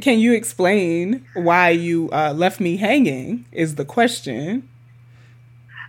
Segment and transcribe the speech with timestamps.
[0.00, 3.46] Can you explain why you uh, left me hanging?
[3.52, 4.68] Is the question.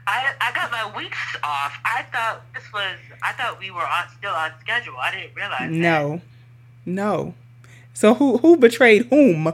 [0.07, 1.77] I I got my weeks off.
[1.85, 2.95] I thought this was.
[3.23, 4.95] I thought we were on still on schedule.
[4.99, 5.69] I didn't realize.
[5.71, 6.21] No, that.
[6.85, 7.33] no.
[7.93, 9.47] So who who betrayed whom?
[9.47, 9.53] Uh,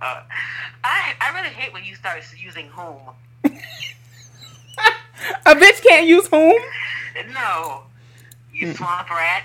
[0.00, 2.98] I I really hate when you start using whom.
[5.46, 6.60] A bitch can't use whom.
[7.32, 7.84] No,
[8.52, 9.44] you swamp rat.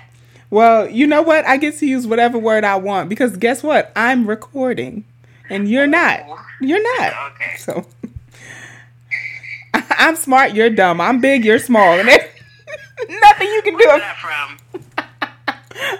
[0.50, 1.46] Well, you know what?
[1.46, 3.92] I get to use whatever word I want because guess what?
[3.94, 5.04] I'm recording,
[5.50, 6.20] and you're not.
[6.26, 6.44] Oh.
[6.60, 7.32] You're not.
[7.32, 7.56] Okay.
[7.58, 7.86] So
[9.74, 10.54] I'm smart.
[10.54, 11.00] You're dumb.
[11.00, 11.44] I'm big.
[11.44, 12.22] You're small, and there's
[13.20, 13.98] nothing you can Where's do.
[14.00, 14.94] that from?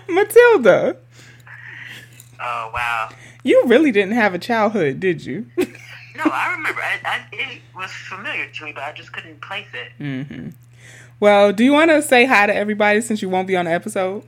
[0.15, 0.97] Matilda.
[2.41, 3.11] Oh wow.
[3.42, 5.47] You really didn't have a childhood, did you?
[5.59, 6.80] no, I remember.
[6.80, 10.03] I, I, it was familiar to me, but I just couldn't place it.
[10.03, 10.48] Mm-hmm.
[11.20, 13.73] Well, do you want to say hi to everybody since you won't be on the
[13.73, 14.25] episode?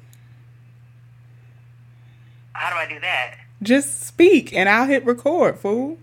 [2.52, 3.36] How do I do that?
[3.62, 5.98] Just speak, and I'll hit record, fool.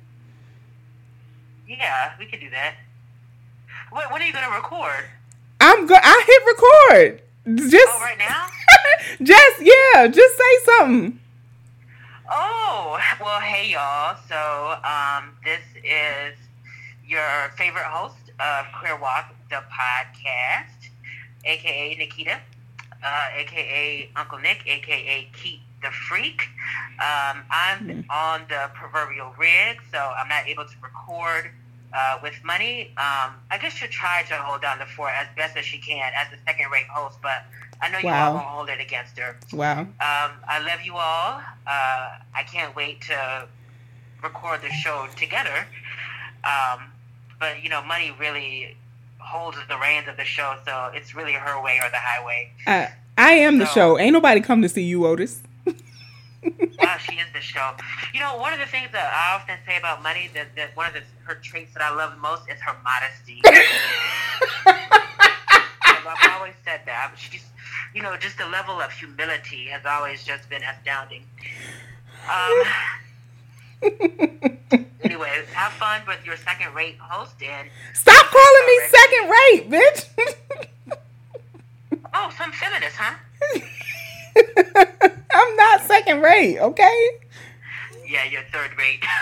[1.67, 2.75] Yeah, we can do that.
[3.89, 5.05] What, when are you gonna record?
[5.59, 5.99] I'm good.
[6.01, 7.21] I hit record.
[7.69, 8.47] Just oh, right now.
[9.23, 10.07] just yeah.
[10.07, 11.19] Just say something.
[12.29, 14.17] Oh, well, hey, y'all.
[14.27, 16.37] So, um, this is
[17.07, 20.89] your favorite host of Queer WOC, the podcast,
[21.45, 22.39] aka Nikita,
[23.03, 26.41] uh, aka Uncle Nick, aka Keith the Freak.
[26.99, 28.05] Um, I'm mm.
[28.09, 31.51] on the proverbial rig, so I'm not able to record
[31.93, 32.91] uh, with money.
[32.97, 36.11] Um, I guess she'll try to hold down the fort as best as she can
[36.15, 37.43] as the second rate host, but
[37.81, 38.29] I know you wow.
[38.29, 39.37] all won't hold it against her.
[39.53, 39.81] Wow.
[39.81, 41.41] Um, I love you all.
[41.65, 43.47] Uh, I can't wait to
[44.21, 45.65] record the show together.
[46.43, 46.91] Um,
[47.39, 48.75] but you know, money really
[49.19, 52.51] holds the reins of the show, so it's really her way or the highway.
[52.65, 53.99] Uh, I am so, the show.
[53.99, 55.41] Ain't nobody come to see you, Otis.
[56.43, 57.71] Wow, she is the show.
[58.13, 60.87] You know, one of the things that I often say about money that, that one
[60.87, 63.41] of the, her traits that I love most is her modesty.
[66.09, 67.11] I've always said that.
[67.17, 67.43] She's
[67.93, 71.23] you know, just the level of humility has always just been astounding.
[72.29, 72.63] Um,
[75.03, 80.97] anyway, have fun with your second rate host and stop calling me second rate, bitch.
[82.13, 83.15] oh, some feminist, huh?
[85.47, 87.09] I'm not second rate, okay?
[88.05, 89.03] Yeah, you're third rate.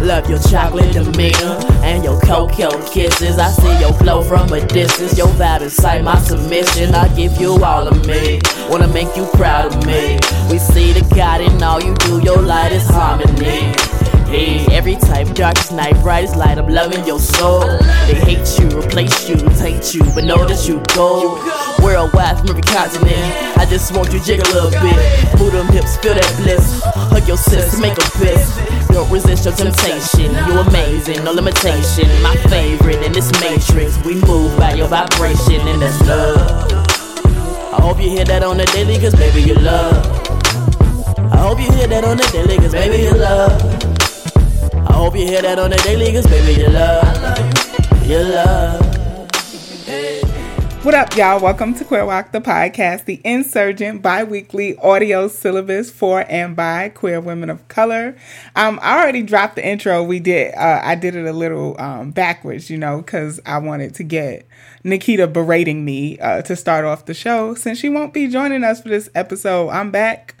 [0.00, 3.38] Love your chocolate demeanor and your cocoa kisses.
[3.38, 5.16] I see your flow from a distance.
[5.16, 6.96] Your vibe inside my submission.
[6.96, 8.40] I give you all of me.
[8.68, 10.18] Wanna make you proud of me.
[10.50, 12.20] We see the God in all you do.
[12.22, 13.89] Your light is harmony.
[14.30, 17.66] Hey, every type, darkest night, brightest light, I'm loving your soul.
[18.06, 21.34] They hate you, replace you, take you, but know that you go.
[21.82, 23.18] Worldwide from every continent,
[23.58, 24.94] I just want you jiggle a little bit.
[25.38, 26.80] Move them hips, feel that bliss.
[27.10, 28.54] Hug your sis, make a piss.
[28.88, 32.06] Don't resist your temptation, you amazing, no limitation.
[32.22, 36.70] My favorite in this matrix, we move by your vibration, and that's love.
[37.72, 39.94] I hope you hear that on the daily, cause baby, you love.
[41.32, 43.99] I hope you hear that on the daily, cause baby, you love.
[44.90, 48.90] I hope you hear that on the daily, cause baby, you love, you love.
[50.84, 51.40] What up, y'all?
[51.40, 56.88] Welcome to Queer WOC, the podcast, the insurgent bi weekly audio syllabus for and by
[56.88, 58.16] queer women of color.
[58.56, 60.02] Um, I already dropped the intro.
[60.02, 63.94] We did, uh, I did it a little um, backwards, you know, because I wanted
[63.94, 64.44] to get
[64.82, 67.54] Nikita berating me uh, to start off the show.
[67.54, 70.34] Since she won't be joining us for this episode, I'm back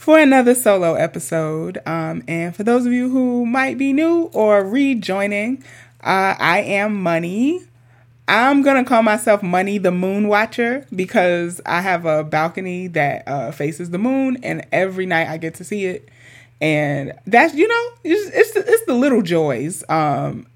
[0.00, 1.76] for another solo episode.
[1.84, 5.62] Um, and for those of you who might be new or rejoining,
[6.02, 7.60] uh, I am Money.
[8.26, 13.50] I'm gonna call myself Money the Moon Watcher because I have a balcony that uh,
[13.52, 16.08] faces the moon, and every night I get to see it.
[16.62, 20.46] And that's you know, it's it's, it's the little joys um,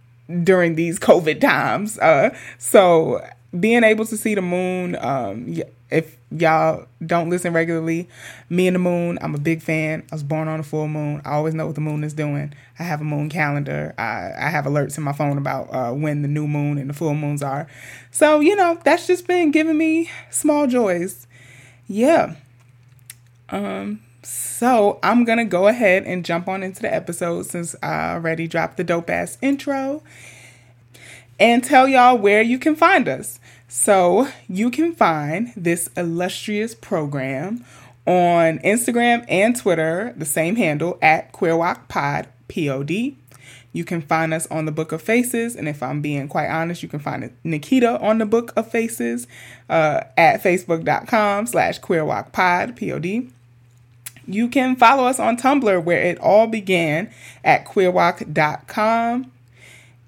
[0.43, 1.99] during these COVID times.
[1.99, 3.23] Uh, so
[3.61, 5.55] being able to see the moon, um,
[5.91, 8.09] if y'all don't listen regularly,
[8.49, 10.05] me and the moon, I'm a big fan.
[10.11, 11.21] I was born on a full moon.
[11.25, 12.55] I always know what the moon is doing.
[12.79, 13.95] I have a moon calendar.
[13.99, 16.95] I, I have alerts in my phone about uh, when the new moon and the
[16.95, 17.69] full moons are.
[18.11, 21.27] So, you know, that's just been giving me small joys.
[21.87, 22.37] Yeah.
[23.51, 28.49] Um, so I'm gonna go ahead and jump on into the episode since I already
[28.49, 30.03] dropped the dope ass intro
[31.39, 33.39] and tell y'all where you can find us.
[33.77, 37.65] So you can find this illustrious program
[38.07, 43.11] on Instagram and Twitter, the same handle at QueerWOCPod, P-O-D.
[43.11, 43.41] Pod.
[43.73, 46.85] You can find us on the Book of Faces, and if I'm being quite honest,
[46.85, 49.27] you can find Nikita on the Book of Faces
[49.69, 53.29] uh, at facebook.com slash queerwocpod, P-O-D.
[54.29, 57.11] You can follow us on Tumblr, where it all began
[57.43, 59.33] at queerwoc.com.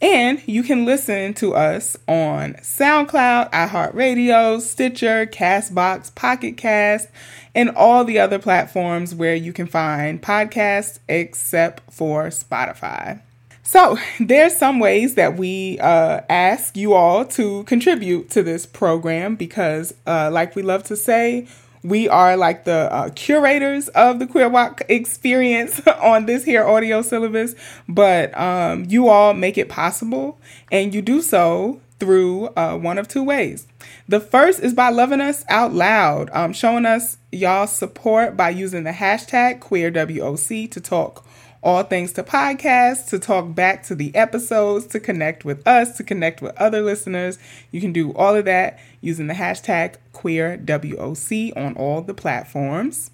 [0.00, 7.08] And you can listen to us on SoundCloud, iHeartRadio, Stitcher, Castbox, Pocket Cast,
[7.54, 13.20] and all the other platforms where you can find podcasts except for Spotify.
[13.62, 19.34] So, there's some ways that we uh, ask you all to contribute to this program
[19.34, 21.48] because, uh, like we love to say,
[21.82, 27.02] we are like the uh, curators of the Queer WOC experience on this here audio
[27.02, 27.54] syllabus,
[27.88, 30.38] but um, you all make it possible,
[30.70, 33.66] and you do so through uh, one of two ways.
[34.08, 38.84] The first is by loving us out loud, um, showing us y'all support by using
[38.84, 41.25] the hashtag QueerWOC to talk
[41.66, 46.04] all things to podcasts, to talk back to the episodes, to connect with us, to
[46.04, 47.40] connect with other listeners.
[47.72, 53.10] You can do all of that using the hashtag QueerWOC on all the platforms.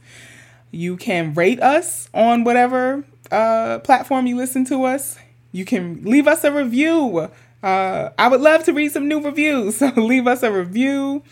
[0.70, 5.18] You can rate us on whatever uh, platform you listen to us.
[5.50, 7.30] You can leave us a review.
[7.62, 9.76] Uh, I would love to read some new reviews.
[9.78, 11.22] So leave us a review.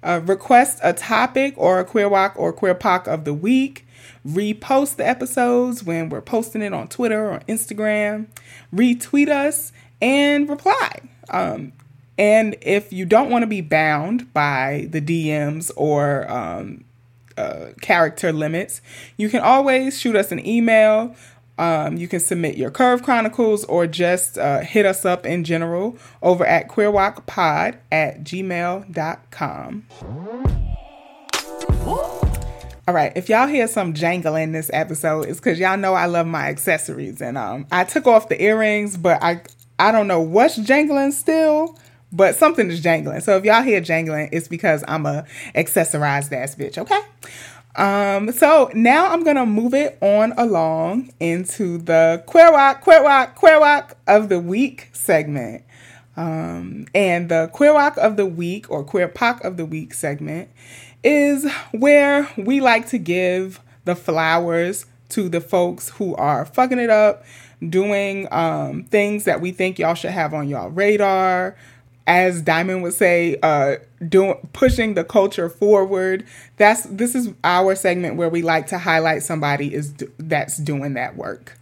[0.00, 3.84] Uh, request a topic or a queer WOC or queer poc of the week
[4.26, 8.26] repost the episodes when we're posting it on Twitter or Instagram,
[8.74, 11.00] retweet us, and reply.
[11.30, 11.72] Um,
[12.16, 16.84] and if you don't want to be bound by the DMs or um,
[17.36, 18.80] uh, character limits,
[19.16, 21.14] you can always shoot us an email.
[21.58, 25.96] Um, you can submit your Curve Chronicles or just uh, hit us up in general
[26.22, 29.86] over at queerwocpod at gmail.com.
[32.88, 36.06] All right, if y'all hear some jangling in this episode, it's because y'all know I
[36.06, 39.42] love my accessories, and um, I took off the earrings, but I
[39.78, 41.78] I don't know what's jangling still,
[42.12, 43.20] but something is jangling.
[43.20, 46.78] So if y'all hear jangling, it's because I'm a accessorized ass bitch.
[46.78, 47.00] Okay.
[47.76, 53.34] Um, so now I'm gonna move it on along into the queer WOC, queer WOC,
[53.34, 55.62] queer WOC of the week segment.
[56.16, 60.48] Um, and the queer WOC of the week or queer poc of the week segment
[61.02, 66.90] is where we like to give the flowers to the folks who are fucking it
[66.90, 67.24] up,
[67.66, 71.56] doing um, things that we think y'all should have on y'all radar.
[72.06, 73.76] As Diamond would say, uh,
[74.08, 76.24] doing pushing the culture forward.
[76.56, 81.16] That's this is our segment where we like to highlight somebody is that's doing that
[81.16, 81.57] work.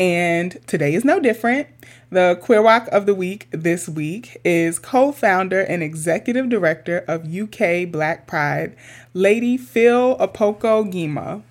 [0.00, 1.68] And today is no different.
[2.08, 7.30] The Queer WOC of the Week this week is co founder and executive director of
[7.30, 8.74] UK Black Pride,
[9.12, 11.42] Lady Phyll Opoku-Gyimah.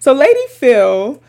[0.00, 1.20] So, Lady Phyll,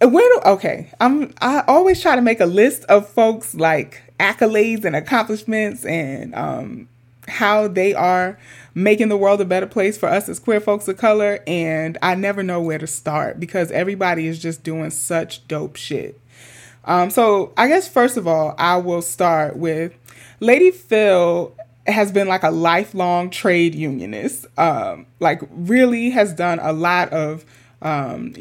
[0.00, 4.84] where do, okay, I'm, I always try to make a list of folks like accolades
[4.84, 6.88] and accomplishments and um,
[7.28, 8.38] how they are
[8.74, 11.40] making the world a better place for us as queer folks of color.
[11.46, 16.20] And I never know where to start because everybody is just doing such dope shit.
[16.84, 19.94] Um, so I guess first of all, I will start with
[20.40, 21.52] Lady Phyll
[21.86, 24.46] has been like a lifelong trade unionist.
[24.58, 27.44] Um, like really has done a lot of
[27.80, 28.34] um,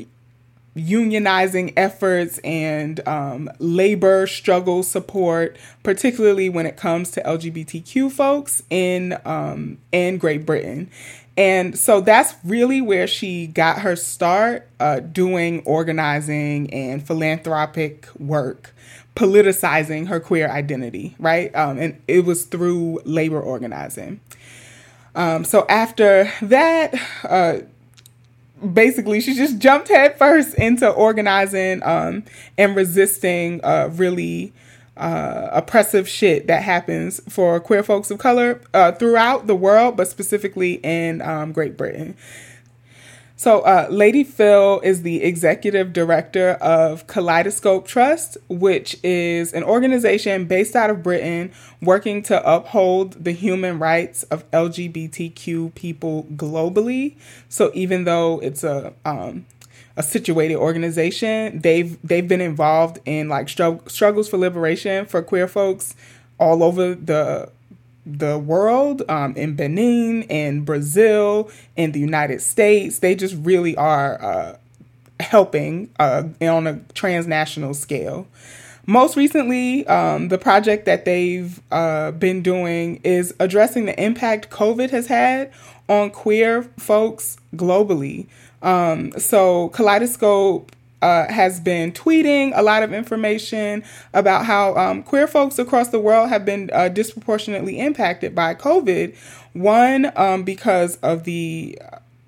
[0.75, 9.17] unionizing efforts and um, labor struggle support, particularly when it comes to LGBTQ folks in
[9.25, 10.89] um, in Great Britain.
[11.37, 18.73] And so that's really where she got her start uh, doing organizing and philanthropic work,
[19.15, 21.53] politicizing her queer identity, right?
[21.55, 24.19] Um, and it was through labor organizing.
[25.15, 27.59] Um, so after that, uh,
[28.73, 32.23] basically she just jumped headfirst into organizing um,
[32.57, 34.53] and resisting uh, really
[34.97, 40.07] uh, oppressive shit that happens for queer folks of color uh, throughout the world, but
[40.07, 42.15] specifically in um, Great Britain.
[43.41, 50.45] So, uh, Lady Phyll is the executive director of Kaleidoscope Trust, which is an organization
[50.45, 57.15] based out of Britain working to uphold the human rights of LGBTQ people globally.
[57.49, 59.47] So, even though it's a um,
[59.97, 61.61] a situated organization.
[61.61, 65.95] They've they've been involved in like strugg- struggles for liberation for queer folks
[66.39, 67.49] all over the
[68.05, 72.99] the world, um, in Benin, in Brazil, in the United States.
[72.99, 74.57] They just really are uh,
[75.19, 78.27] helping uh, on a transnational scale.
[78.87, 84.89] Most recently, um, the project that they've uh, been doing is addressing the impact COVID
[84.89, 85.51] has had
[85.87, 88.27] on queer folks globally.
[88.61, 95.27] Um, so Kaleidoscope uh, has been tweeting a lot of information about how um, queer
[95.27, 99.15] folks across the world have been uh, disproportionately impacted by COVID.
[99.53, 101.79] One, um, because of the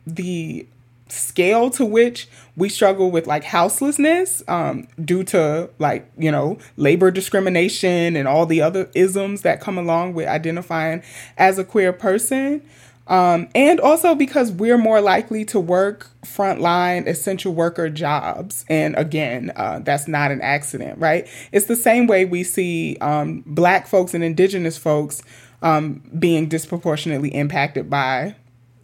[0.06, 0.66] the
[1.14, 7.12] scale to which we struggle with like houselessness um, due to like you know labor
[7.12, 11.04] discrimination and all the other isms that come along with identifying
[11.38, 12.62] as a queer person
[13.08, 18.66] um, and also because we're more likely to work frontline essential worker jobs.
[18.70, 21.28] And again uh, that's not an accident right?
[21.52, 25.22] It's the same way we see um, black folks and indigenous folks
[25.62, 28.36] um, being disproportionately impacted by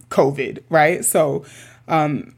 [0.09, 1.03] covid right?
[1.05, 1.45] So
[1.88, 2.35] um,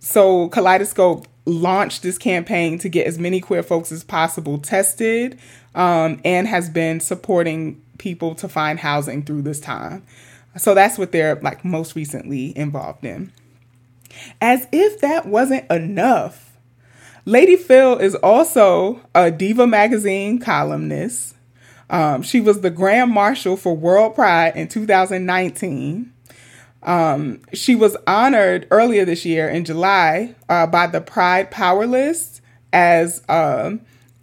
[0.00, 5.38] so Kaleidoscope launched this campaign to get as many queer folks as possible tested
[5.74, 10.04] um, and has been supporting people to find housing through this time.
[10.56, 13.32] So that's what they're like most recently involved in.
[14.40, 16.52] As if that wasn't enough,
[17.24, 21.34] Lady Phyll is also a Diva magazine columnist.
[21.88, 26.12] Um, she was the Grand Marshal for World Pride in 2019.
[26.82, 32.40] Um, she was honored earlier this year in July uh, by the Pride Power List
[32.72, 33.72] as uh,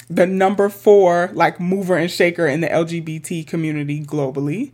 [0.10, 4.72] the number four like mover and shaker in the LGBT community globally.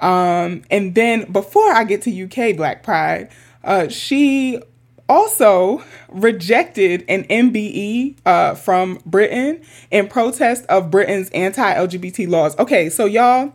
[0.00, 3.30] Um, and then before I get to UK Black Pride,
[3.64, 4.60] uh, she
[5.10, 12.56] also rejected an MBE uh, from Britain in protest of Britain's anti LGBT laws.
[12.58, 13.52] Okay, so y'all,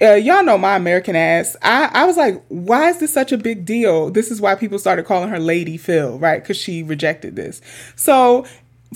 [0.00, 1.56] uh, y'all know my American ass.
[1.62, 4.10] I, I was like, why is this such a big deal?
[4.10, 6.40] This is why people started calling her Lady Phyll, right?
[6.40, 7.60] Because she rejected this.
[7.96, 8.46] So,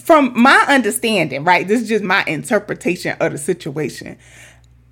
[0.00, 4.16] from my understanding, right, this is just my interpretation of the situation.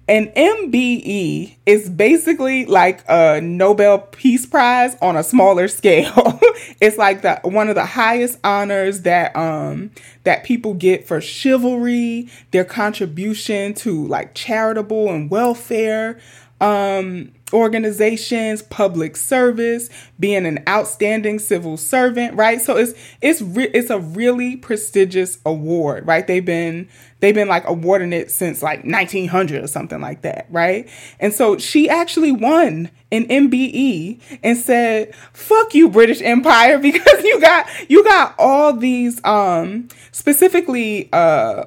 [0.08, 6.38] An MBE is basically like a Nobel Peace Prize on a smaller scale.
[6.80, 9.90] it's like the one of the highest honors that um
[10.22, 16.20] that people get for chivalry, their contribution to like charitable and welfare
[16.60, 22.60] um organizations, public service, being an outstanding civil servant, right?
[22.60, 26.26] So it's it's re- it's a really prestigious award, right?
[26.26, 26.88] They've been
[27.26, 30.88] they've been like awarding it since like 1900 or something like that, right?
[31.18, 37.40] And so she actually won an MBE and said, "Fuck you, British Empire," because you
[37.40, 41.64] got you got all these um specifically uh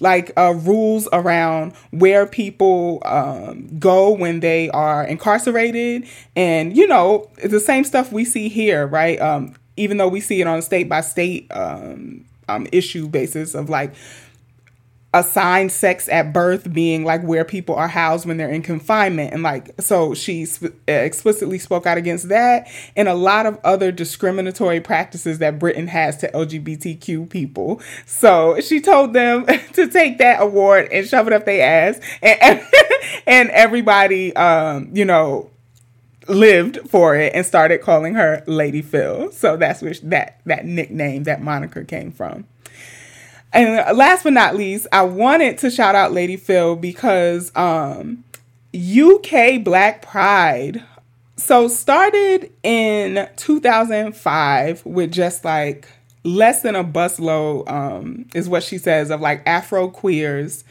[0.00, 7.30] like uh, rules around where people um, go when they are incarcerated, and you know
[7.44, 9.20] the same stuff we see here, right?
[9.20, 13.54] Um, even though we see it on a state by state um, um, issue basis
[13.54, 13.94] of like
[15.20, 19.32] assigned sex at birth being like where people are housed when they're in confinement.
[19.32, 23.90] And like so she sp- explicitly spoke out against that and a lot of other
[23.90, 27.80] discriminatory practices that britain has to lgbtq people.
[28.04, 32.00] So she told them to take that award and shove it up their ass.
[32.22, 32.62] And,
[33.26, 35.50] and everybody um you know
[36.28, 39.32] lived for it and started calling her lady Phyll.
[39.32, 42.46] So that's where that that nickname that moniker came from
[43.52, 48.24] and last but not least, I wanted to shout out Lady Phyll because um,
[48.74, 50.82] UK Black Pride.
[51.36, 55.88] So started in 2005 with just like
[56.24, 60.64] less than a busload, um, is what she says, of like Afro queers.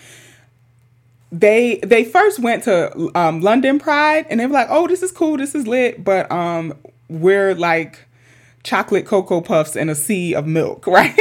[1.31, 5.11] They they first went to um, London Pride and they were like, oh, this is
[5.11, 6.73] cool, this is lit, but um,
[7.09, 7.99] we're like
[8.65, 11.15] chocolate cocoa puffs and a sea of milk, right?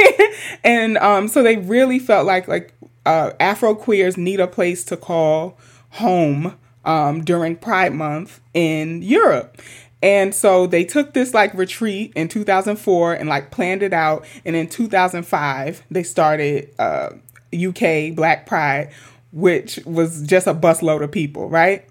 [0.63, 2.73] and um, so they really felt like like
[3.05, 5.57] uh, Afro queers need a place to call
[5.91, 9.61] home um, during Pride Month in Europe.
[10.01, 14.25] And so they took this like retreat in 2004 and like planned it out.
[14.43, 17.11] And in 2005, they started uh,
[17.53, 18.91] UK Black Pride,
[19.31, 21.87] which was just a busload of people, right?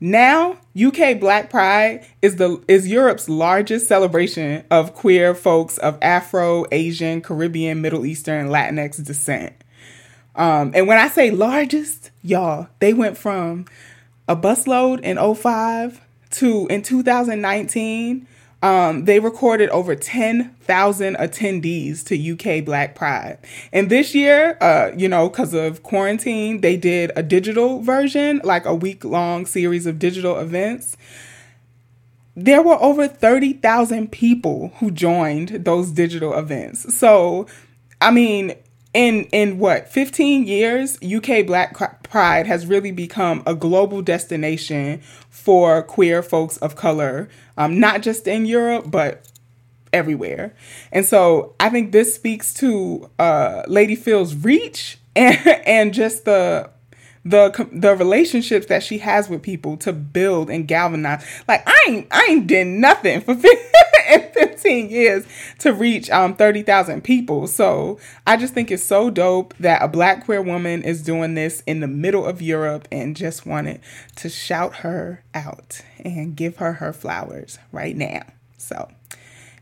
[0.00, 6.66] Now, UK Black Pride is the is Europe's largest celebration of queer folks of Afro,
[6.70, 9.54] Asian, Caribbean, Middle Eastern, Latinx descent.
[10.36, 13.66] Um, and when I say largest, y'all, they went from
[14.28, 16.00] a busload in 05
[16.30, 18.28] to in 2019
[18.62, 23.38] um, they recorded over 10,000 attendees to UK Black Pride.
[23.72, 28.64] And this year, uh, you know, because of quarantine, they did a digital version, like
[28.64, 30.96] a week long series of digital events.
[32.34, 36.94] There were over 30,000 people who joined those digital events.
[36.96, 37.46] So,
[38.00, 38.54] I mean,
[38.94, 45.02] in in what 15 years uk black pride has really become a global destination
[45.48, 47.26] for queer folks of color
[47.56, 49.24] um, not just in europe but
[49.92, 50.54] everywhere.
[50.92, 56.70] And so I think this speaks to uh, Lady Phyll's reach and, and just the
[57.24, 61.24] the the relationships that she has with people to build and galvanize.
[61.46, 63.34] Like I ain't I ain't did nothing for
[64.08, 65.24] 15 years
[65.58, 67.46] to reach um 30,000 people.
[67.46, 71.62] So I just think it's so dope that a black queer woman is doing this
[71.66, 73.80] in the middle of Europe and just wanted
[74.16, 78.22] to shout her out and give her her flowers right now.
[78.56, 78.88] So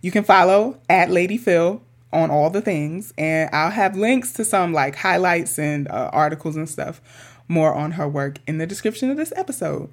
[0.00, 1.80] you can follow at Lady Phyll
[2.12, 6.56] on all the things, and I'll have links to some like highlights and uh, articles
[6.56, 7.00] and stuff
[7.48, 9.90] more on her work in the description of this episode.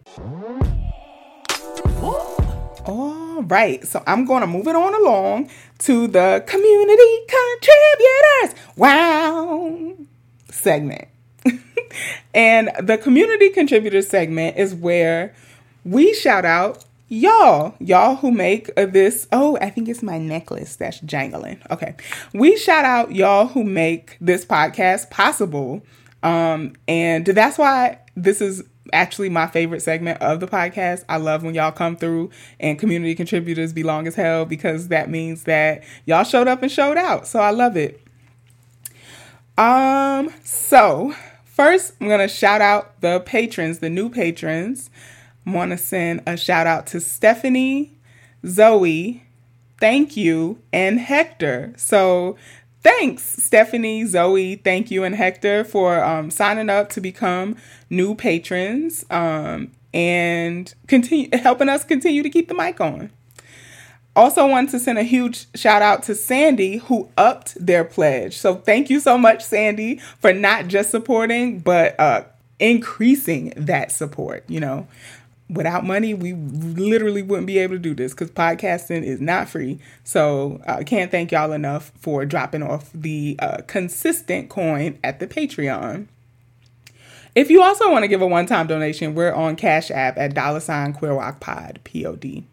[2.85, 7.25] All right, so I'm going to move it on along to the community
[7.61, 8.55] contributors.
[8.75, 9.93] Wow,
[10.49, 11.07] segment.
[12.33, 15.33] and the community contributors segment is where
[15.85, 19.27] we shout out y'all, y'all who make this.
[19.31, 21.61] Oh, I think it's my necklace that's jangling.
[21.71, 21.95] Okay.
[22.33, 25.81] We shout out y'all who make this podcast possible.
[26.23, 31.03] Um, and that's why this is actually my favorite segment of the podcast.
[31.07, 35.09] I love when y'all come through and community contributors be long as hell because that
[35.09, 37.27] means that y'all showed up and showed out.
[37.27, 38.01] So I love it.
[39.57, 41.13] Um, so
[41.45, 44.89] first I'm gonna shout out the patrons, the new patrons.
[45.45, 47.97] I want to send a shout out to Stephanie,
[48.45, 49.23] Zoe,
[49.79, 51.73] thank you, and Hector.
[51.77, 52.37] So
[52.83, 57.55] thanks, Stephanie, Zoe, thank you, and Hector for um, signing up to become
[57.89, 63.09] new patrons um, and continue helping us continue to keep the mic on.
[64.15, 68.37] Also, want to send a huge shout out to Sandy who upped their pledge.
[68.37, 72.23] So, thank you so much, Sandy, for not just supporting, but uh,
[72.59, 74.43] increasing that support.
[74.47, 74.87] You know,
[75.49, 79.79] without money, we literally wouldn't be able to do this because podcasting is not free.
[80.03, 85.19] So I uh, can't thank y'all enough for dropping off the uh, consistent coin at
[85.19, 86.07] the Patreon.
[87.35, 90.33] If you also want to give a one time donation, we're on Cash App at
[90.33, 92.45] dollar sign Queer WOC Pod, P O D.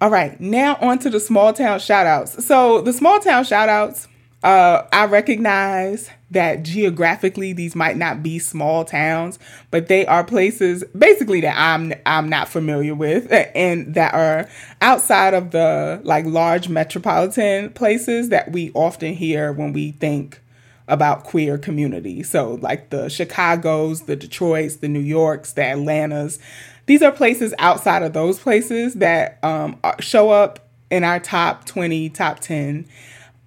[0.00, 2.44] All right, now on to the small town shout outs.
[2.44, 4.06] So the small town shout outs
[4.44, 9.38] uh, I recognize that geographically these might not be small towns,
[9.70, 14.48] but they are places basically that I'm I'm not familiar with and that are
[14.80, 20.40] outside of the like large metropolitan places that we often hear when we think
[20.88, 22.22] about queer community.
[22.22, 26.38] So like the Chicago's, the Detroits, the New Yorks, the Atlantas.
[26.86, 32.10] These are places outside of those places that um, show up in our top 20,
[32.10, 32.86] top 10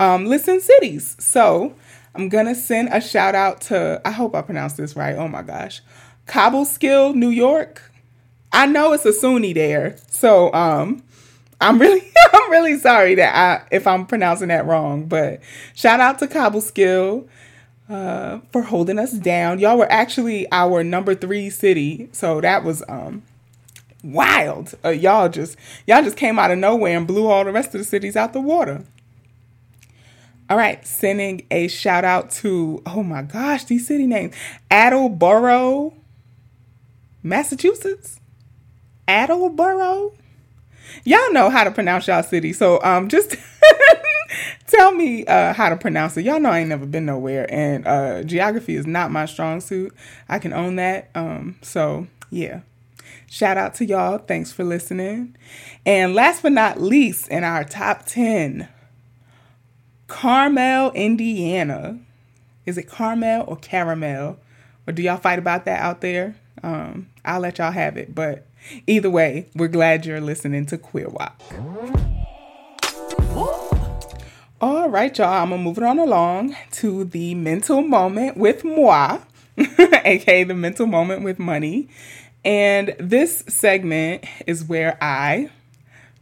[0.01, 1.15] um, listen cities.
[1.19, 1.75] So
[2.15, 5.15] I'm gonna send a shout out to I hope I pronounced this right.
[5.15, 5.81] Oh my gosh.
[6.27, 7.91] Cobbleskill, New York.
[8.51, 9.97] I know it's a SUNY there.
[10.09, 11.03] So um
[11.61, 15.41] I'm really I'm really sorry that I if I'm pronouncing that wrong, but
[15.75, 17.27] shout out to Cobbleskill
[17.89, 19.59] uh for holding us down.
[19.59, 22.09] Y'all were actually our number 3 city.
[22.11, 23.23] So that was um
[24.03, 24.75] wild.
[24.83, 27.79] Uh, y'all just y'all just came out of nowhere and blew all the rest of
[27.79, 28.83] the cities out the water.
[30.49, 34.35] All right, sending a shout out to, oh my gosh, these city names
[34.71, 35.93] Attleboro,
[37.21, 38.19] Massachusetts.
[39.07, 40.13] Attleboro.
[41.03, 42.51] Y'all know how to pronounce y'all city.
[42.53, 43.35] So um just
[44.67, 46.25] tell me uh, how to pronounce it.
[46.25, 49.93] Y'all know I ain't never been nowhere and uh, geography is not my strong suit.
[50.27, 51.09] I can own that.
[51.13, 52.61] Um so yeah.
[53.27, 54.17] Shout out to y'all.
[54.17, 55.35] Thanks for listening.
[55.85, 58.67] And last but not least, in our top 10
[60.09, 61.99] Carmel, Indiana.
[62.65, 64.37] Is it Carmel or Caramel?
[64.85, 66.35] Or do y'all fight about that out there?
[66.61, 68.13] Um, I'll let y'all have it.
[68.13, 68.45] But
[68.87, 71.31] either way, we're glad you're listening to Queer WOC.
[74.59, 75.43] All right, y'all.
[75.43, 79.19] I'm gonna move it on along to the mental moment with moi,
[79.57, 81.87] aka the mental moment with money.
[82.43, 85.51] And this segment is where I,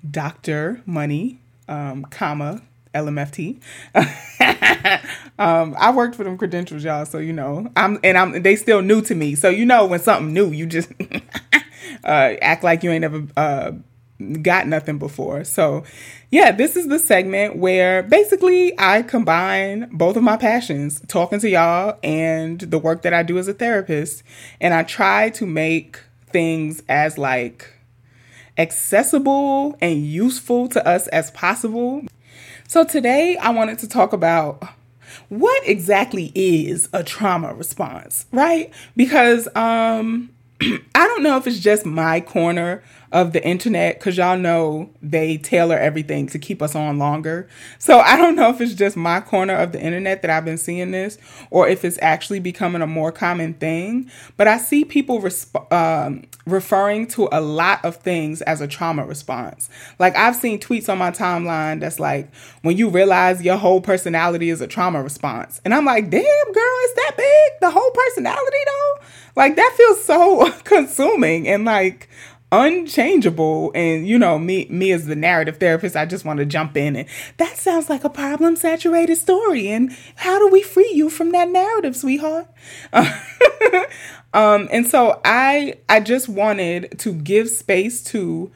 [0.09, 0.81] Dr.
[0.85, 2.61] Money, um, comma,
[2.93, 3.61] LMFT.
[5.39, 7.05] um, I worked for them credentials, y'all.
[7.05, 9.35] So you know, I'm and I'm they still new to me.
[9.35, 10.91] So you know, when something new, you just
[12.03, 13.71] uh, act like you ain't ever uh,
[14.41, 15.43] got nothing before.
[15.43, 15.83] So
[16.31, 21.49] yeah, this is the segment where basically I combine both of my passions, talking to
[21.49, 24.23] y'all and the work that I do as a therapist,
[24.59, 27.73] and I try to make things as like
[28.57, 32.01] accessible and useful to us as possible
[32.67, 34.61] so today I wanted to talk about
[35.29, 38.71] what exactly is a trauma response, right?
[38.95, 40.29] Because um
[40.61, 40.77] I
[41.07, 45.77] don't know if it's just my corner of the internet because y'all know they tailor
[45.77, 47.47] everything to keep us on longer.
[47.79, 50.57] So I don't know if it's just my corner of the internet that I've been
[50.57, 51.17] seeing this
[51.49, 54.11] or if it's actually becoming a more common thing.
[54.35, 59.05] But I see people resp- um, referring to a lot of things as a trauma
[59.05, 59.69] response.
[59.99, 64.49] Like I've seen tweets on my timeline that's like, when you realize your whole personality
[64.49, 65.61] is a trauma response.
[65.63, 66.21] And I'm like, damn,
[66.53, 67.59] girl, is that big?
[67.61, 69.05] The whole personality though?
[69.35, 72.09] Like that feels so consuming and like
[72.51, 76.77] unchangeable and you know me me as the narrative therapist i just want to jump
[76.77, 81.09] in and that sounds like a problem saturated story and how do we free you
[81.09, 82.47] from that narrative sweetheart?
[84.33, 88.51] Um and so i i just wanted to give space to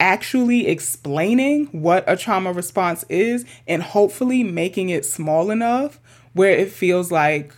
[0.00, 6.00] actually explaining what a trauma response is and hopefully making it small enough
[6.32, 7.54] where it feels like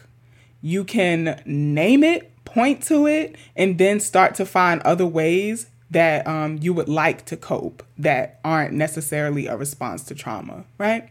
[0.60, 6.26] you can name it point to it and then start to find other ways that
[6.26, 11.08] um, you would like to cope that aren't necessarily a response to trauma, right?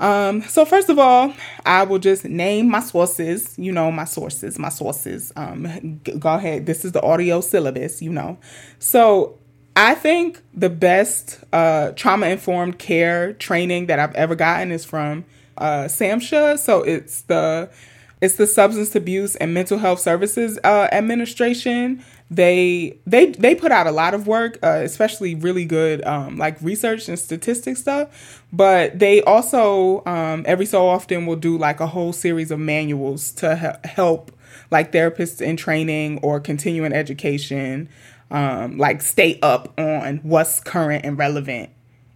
[0.00, 1.34] Um, so first of all,
[1.66, 5.32] I will just name my sources, you know, my sources, my sources.
[5.36, 6.66] Um, go ahead.
[6.66, 8.38] This is the audio syllabus, you know.
[8.78, 9.38] So
[9.76, 15.26] I think the best uh, trauma informed care training that I've ever gotten is from
[15.58, 16.58] uh, SAMHSA.
[16.58, 17.70] So it's the
[18.20, 22.04] it's the Substance Abuse and Mental Health Services uh, Administration.
[22.30, 26.60] They they they put out a lot of work, uh, especially really good um, like
[26.60, 28.44] research and statistics stuff.
[28.52, 33.32] But they also um, every so often will do like a whole series of manuals
[33.32, 34.32] to he- help
[34.70, 37.88] like therapists in training or continuing education,
[38.30, 41.70] um, like stay up on what's current and relevant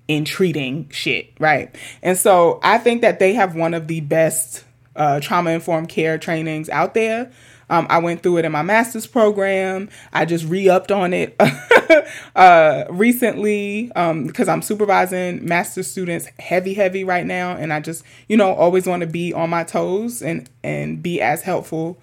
[0.07, 1.75] in treating shit, right?
[2.03, 4.65] And so I think that they have one of the best
[4.97, 7.31] uh, trauma informed care trainings out there.
[7.71, 9.89] Um, I went through it in my master's program.
[10.13, 11.35] I just re upped on it
[12.37, 17.57] uh, recently because um, I'm supervising master's students heavy, heavy right now.
[17.57, 21.21] And I just, you know, always want to be on my toes and, and be
[21.21, 21.99] as helpful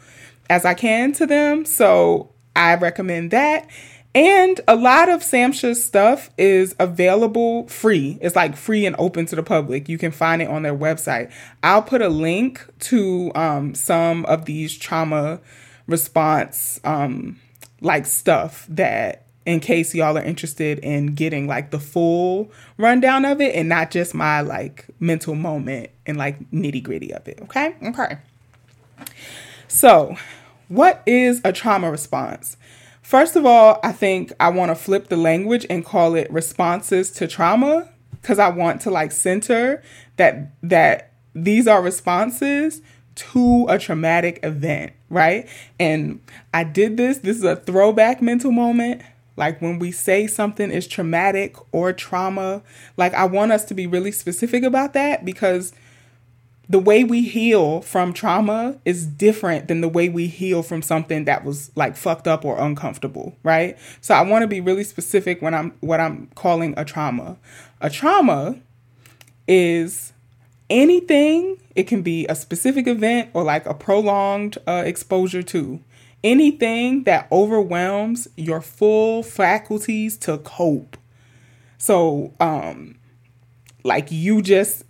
[0.49, 1.63] as I can to them.
[1.65, 3.69] So I recommend that.
[4.13, 8.17] And a lot of SAMHSA's stuff is available free.
[8.21, 9.87] It's like free and open to the public.
[9.87, 11.31] You can find it on their website.
[11.63, 15.39] I'll put a link to um, some of these trauma
[15.87, 17.39] response um,
[17.79, 23.41] like stuff that in case y'all are interested in getting like the full rundown of
[23.41, 27.39] it and not just my like mental moment and like nitty gritty of it.
[27.43, 27.75] Okay.
[27.81, 28.17] Okay.
[29.67, 30.17] So,
[30.67, 32.57] what is a trauma response?
[33.11, 37.11] First of all, I think I want to flip the language and call it responses
[37.11, 39.83] to trauma because I want to like center
[40.15, 42.81] that that these are responses
[43.15, 45.49] to a traumatic event, right?
[45.77, 46.21] And
[46.53, 47.17] I did this.
[47.17, 49.01] This is a throwback mental moment.
[49.35, 52.61] Like when we say something is traumatic or trauma,
[52.95, 55.73] like I want us to be really specific about that because
[56.71, 61.25] the way we heal from trauma is different than the way we heal from something
[61.25, 63.77] that was like fucked up or uncomfortable, right?
[63.99, 67.35] So I want to be really specific when I'm what I'm calling a trauma.
[67.81, 68.57] A trauma
[69.49, 70.13] is
[70.69, 75.81] anything, it can be a specific event or like a prolonged uh, exposure to
[76.23, 80.95] anything that overwhelms your full faculties to cope.
[81.77, 82.95] So, um,
[83.83, 84.85] like you just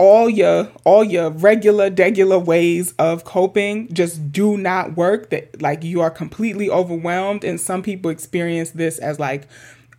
[0.00, 5.84] all your all your regular regular ways of coping just do not work that like
[5.84, 9.46] you are completely overwhelmed and some people experience this as like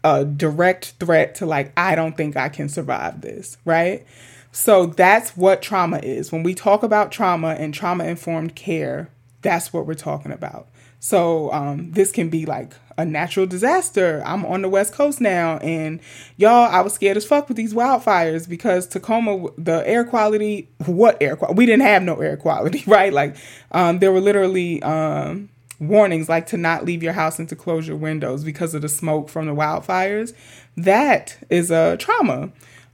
[0.03, 4.03] a direct threat to like I don't think I can survive this, right?
[4.51, 6.31] So that's what trauma is.
[6.31, 9.09] When we talk about trauma and trauma informed care,
[9.43, 10.67] that's what we're talking about.
[11.03, 14.21] So um, this can be like a natural disaster.
[14.23, 15.99] I'm on the West Coast now, and
[16.37, 21.17] y'all, I was scared as fuck with these wildfires because Tacoma, the air quality, what
[21.19, 21.57] air quality?
[21.57, 23.11] We didn't have no air quality, right?
[23.11, 23.35] Like,
[23.71, 27.87] um, there were literally um, warnings like to not leave your house and to close
[27.87, 30.35] your windows because of the smoke from the wildfires.
[30.77, 32.51] That is a trauma.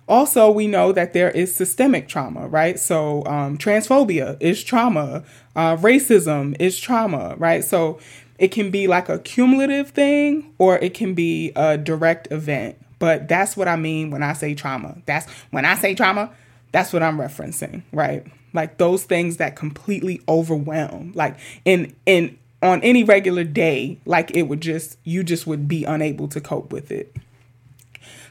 [0.07, 2.79] Also, we know that there is systemic trauma, right?
[2.79, 5.23] So, um, transphobia is trauma,
[5.55, 7.63] uh, racism is trauma, right?
[7.63, 7.99] So,
[8.39, 12.77] it can be like a cumulative thing or it can be a direct event.
[12.99, 14.97] But that's what I mean when I say trauma.
[15.05, 16.31] That's when I say trauma,
[16.71, 18.25] that's what I'm referencing, right?
[18.53, 21.11] Like those things that completely overwhelm.
[21.15, 25.83] Like in in on any regular day, like it would just you just would be
[25.83, 27.15] unable to cope with it.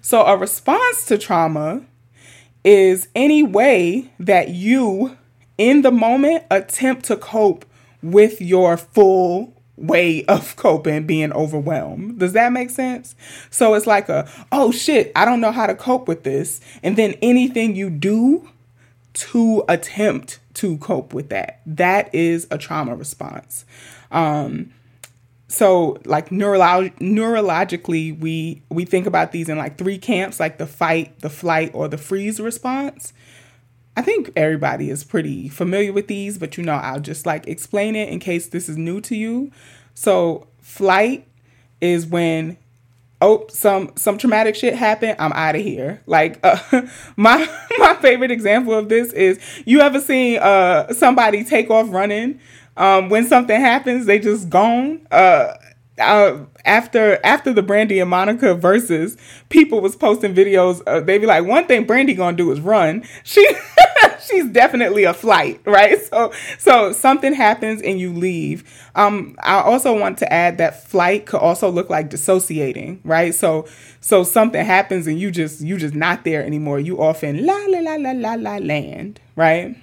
[0.07, 1.83] So, a response to trauma
[2.63, 5.19] is any way that you,
[5.59, 7.65] in the moment, attempt to cope
[8.05, 12.21] with your full way of coping being overwhelmed.
[12.21, 13.17] Does that make sense?
[13.51, 16.61] So it's like a, oh shit, I don't know how to cope with this.
[16.85, 18.49] And then anything you do
[19.15, 23.65] to attempt to cope with that, that is a trauma response.
[24.13, 24.71] Um,
[25.49, 30.67] so like neurolog- neurologically we we think about these in like three camps like the
[30.67, 33.13] fight the flight or the freeze response.
[33.99, 37.95] I think everybody is pretty familiar with these but you know i'll just like explain
[37.95, 39.53] it in case this is new to you.
[39.95, 41.27] So flight
[41.81, 42.59] is when
[43.23, 46.03] oh some some traumatic shit happened i'm out of here.
[46.07, 46.59] Like uh,
[47.17, 52.41] my my favorite example of this is you ever seen uh somebody take off running
[52.77, 55.07] um, when something happens, they just gone.
[55.11, 55.55] Uh,
[55.99, 59.17] uh, after after the Brandy and Monica verses,
[59.49, 60.83] people was posting videos.
[60.87, 63.05] Uh, they be like, one thing Brandy gonna do is run.
[63.25, 63.47] She
[64.29, 66.01] she's definitely a flight, right?
[66.03, 68.65] So so something happens and you leave.
[68.95, 73.35] Um, I also want to add that flight could also look like dissociating, right?
[73.35, 73.67] So
[74.01, 76.79] so something happens and you just you just not there anymore.
[76.79, 79.77] You off in la la la la la la land, right?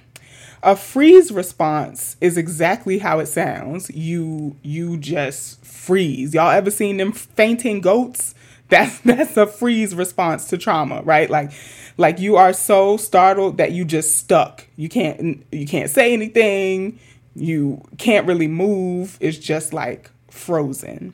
[0.64, 3.90] A freeze response is exactly how it sounds.
[3.90, 6.32] You you just freeze.
[6.32, 8.34] Y'all ever seen them fainting goats?
[8.70, 11.28] That's that's a freeze response to trauma, right?
[11.28, 11.52] Like
[11.98, 14.66] like you are so startled that you just stuck.
[14.76, 16.98] You can't you can't say anything.
[17.36, 19.18] You can't really move.
[19.20, 21.12] It's just like frozen.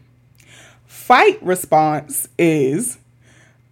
[0.87, 2.99] Fight response is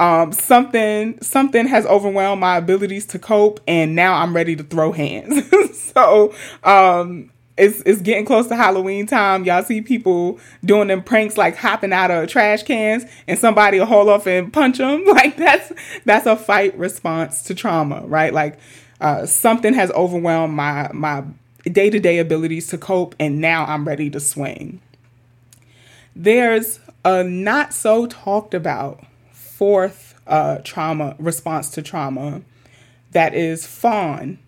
[0.01, 4.93] um, something something has overwhelmed my abilities to cope, and now I'm ready to throw
[4.93, 5.45] hands.
[5.95, 9.45] so um, it's it's getting close to Halloween time.
[9.45, 13.87] Y'all see people doing them pranks like hopping out of trash cans, and somebody will
[13.87, 15.05] haul off and punch them.
[15.19, 15.73] Like that's
[16.05, 18.33] that's a fight response to trauma, right?
[18.33, 18.59] Like
[19.01, 21.25] uh, something has overwhelmed my my
[21.65, 24.81] day to day abilities to cope, and now I'm ready to swing.
[26.15, 29.05] There's a not so talked about
[29.59, 32.40] fourth uh, trauma response to trauma
[33.11, 34.38] that is fawn.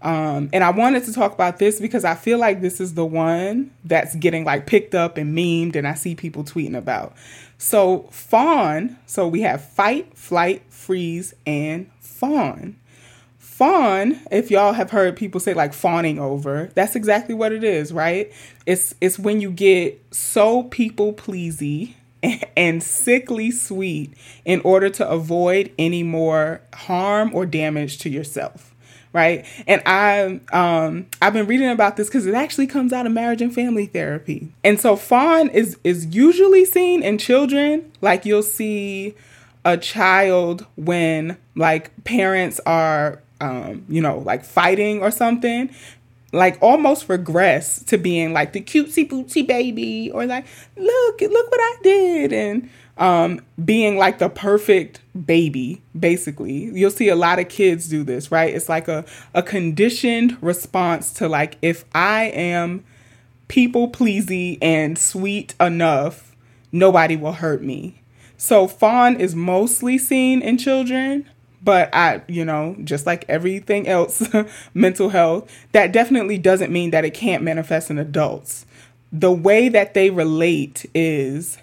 [0.00, 3.04] Um, and I wanted to talk about this because I feel like this is the
[3.04, 7.14] one that's getting like picked up and memed, and I see people tweeting about.
[7.58, 12.76] So, fawn, so we have fight, flight, freeze, and fawn.
[13.38, 17.92] Fawn, if y'all have heard people say like fawning over, that's exactly what it is,
[17.92, 18.32] right?
[18.66, 21.96] It's it's when you get so people pleasy
[22.56, 24.12] and sickly sweet
[24.44, 28.74] in order to avoid any more harm or damage to yourself
[29.12, 29.44] right?
[29.66, 33.42] And i um i've been reading about this because it actually comes out of marriage
[33.42, 34.52] and family therapy.
[34.62, 39.14] And so fawn is is usually seen in children like you'll see
[39.64, 45.70] a child when like parents are um, you know, like fighting or something,
[46.32, 51.60] like almost regress to being like the cutesy bootsy baby or like look look what
[51.60, 52.32] I did.
[52.32, 56.52] And um, being like the perfect baby basically.
[56.52, 58.54] You'll see a lot of kids do this right?
[58.54, 62.84] It's like a, a conditioned response to like if I am
[63.48, 66.36] people pleasy and sweet enough
[66.72, 68.02] nobody will hurt me.
[68.36, 71.28] So fawn is mostly seen in children
[71.62, 74.22] but I, you know, just like everything else,
[74.74, 78.66] mental health, that definitely doesn't mean that it can't manifest in adults.
[79.12, 81.58] The way that they relate is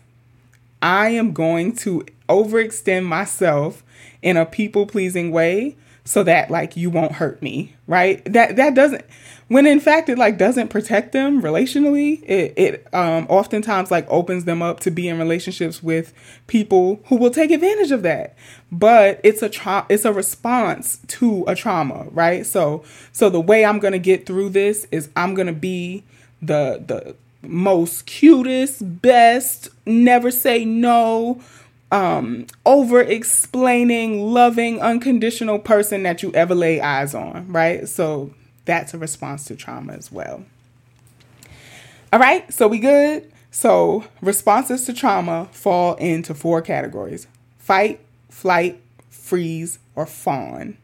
[0.81, 3.83] I am going to overextend myself
[4.21, 5.75] in a people pleasing way
[6.07, 8.23] so that like you won't hurt me, right?
[8.31, 9.03] That that doesn't
[9.49, 14.45] when in fact it like doesn't protect them relationally it, it um, oftentimes like opens
[14.45, 16.13] them up to be in relationships with
[16.47, 18.35] people who will take advantage of that
[18.71, 23.63] but it's a tra- it's a response to a trauma right so so the way
[23.63, 26.03] i'm gonna get through this is i'm gonna be
[26.41, 31.41] the the most cutest best never say no
[31.91, 38.33] um over explaining loving unconditional person that you ever lay eyes on right so
[38.67, 40.43] that's a response to trauma as well.
[42.13, 43.31] All right, so we good?
[43.49, 47.25] So, responses to trauma fall into four categories
[47.57, 50.77] fight, flight, freeze, or fawn.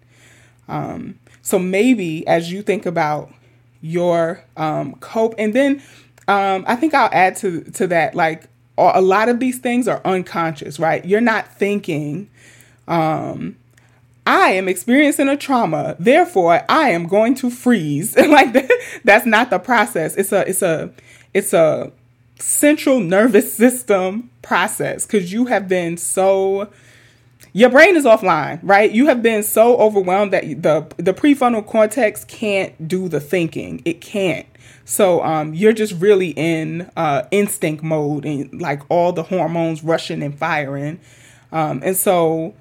[0.67, 3.31] Um, so, maybe as you think about
[3.81, 5.83] your um, cope, and then
[6.27, 8.45] um, I think I'll add to, to that like
[8.77, 11.03] a lot of these things are unconscious, right?
[11.05, 12.29] You're not thinking,
[12.88, 13.55] um,
[14.25, 18.15] I am experiencing a trauma, therefore I am going to freeze.
[18.17, 18.71] like that,
[19.03, 20.15] that's not the process.
[20.15, 20.91] It's a it's a
[21.33, 21.91] it's a
[22.39, 26.69] central nervous system process cuz you have been so
[27.53, 28.91] your brain is offline, right?
[28.91, 33.81] You have been so overwhelmed that the the prefrontal cortex can't do the thinking.
[33.85, 34.47] It can't.
[34.85, 40.21] So um, you're just really in uh, instinct mode and like all the hormones rushing
[40.23, 40.99] and firing.
[41.51, 42.55] Um, and so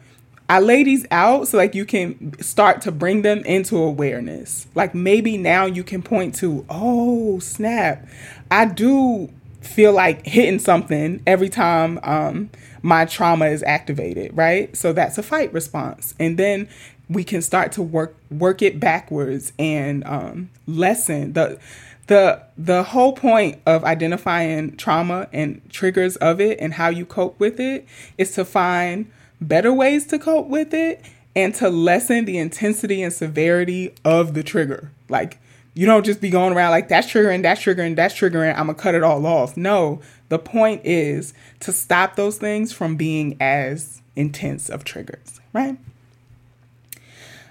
[0.48, 4.66] I lay these out so like you can start to bring them into awareness.
[4.74, 8.06] Like maybe now you can point to, oh snap,
[8.50, 12.50] I do feel like hitting something every time um,
[12.82, 14.76] my trauma is activated, right?
[14.76, 16.68] So that's a fight response, and then
[17.08, 21.58] we can start to work work it backwards and um, lessen the
[22.06, 27.38] the the whole point of identifying trauma and triggers of it and how you cope
[27.38, 27.86] with it
[28.18, 33.12] is to find better ways to cope with it and to lessen the intensity and
[33.12, 34.90] severity of the trigger.
[35.08, 35.38] Like
[35.74, 38.74] you don't just be going around like that's triggering, that's triggering, that's triggering, I'm gonna
[38.74, 39.56] cut it all off.
[39.56, 40.00] No,
[40.32, 45.76] the point is to stop those things from being as intense of triggers, right?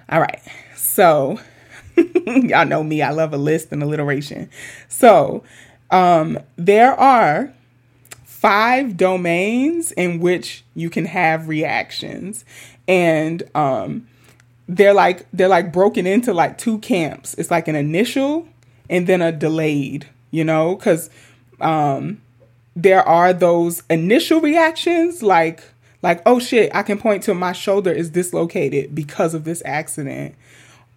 [0.10, 0.42] All right.
[0.76, 1.40] So
[2.26, 4.50] y'all know me, I love a list and alliteration.
[4.88, 5.44] So
[5.92, 7.54] um there are
[8.24, 12.46] five domains in which you can have reactions.
[12.88, 14.08] And um
[14.68, 17.36] they're like they're like broken into like two camps.
[17.36, 18.48] It's like an initial
[18.90, 21.12] and then a delayed, you know, cuz
[21.60, 22.24] um
[22.76, 25.64] there are those initial reactions like
[26.02, 30.36] like oh shit, I can point to my shoulder is dislocated because of this accident.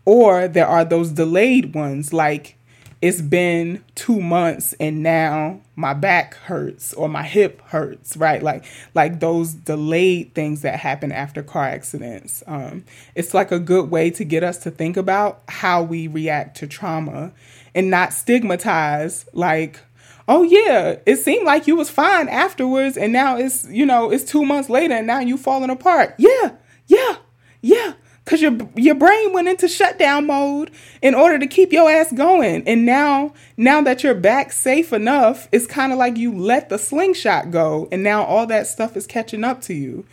[0.07, 2.57] Or there are those delayed ones like
[3.05, 8.65] it's been two months and now my back hurts or my hip hurts right like
[8.95, 12.83] like those delayed things that happen after car accidents um,
[13.15, 16.67] it's like a good way to get us to think about how we react to
[16.67, 17.31] trauma
[17.75, 19.81] and not stigmatize like
[20.29, 24.25] oh yeah it seemed like you was fine afterwards and now it's you know it's
[24.25, 26.15] two months later and now you falling apart.
[26.19, 26.53] Yeah
[26.87, 27.17] yeah
[27.61, 30.71] yeah because your your brain went into shutdown mode
[31.03, 35.49] in order to keep your ass going and now now that you're back safe enough
[35.53, 39.07] it's kind of like you let the slingshot go and now all that stuff is
[39.07, 40.05] catching up to you.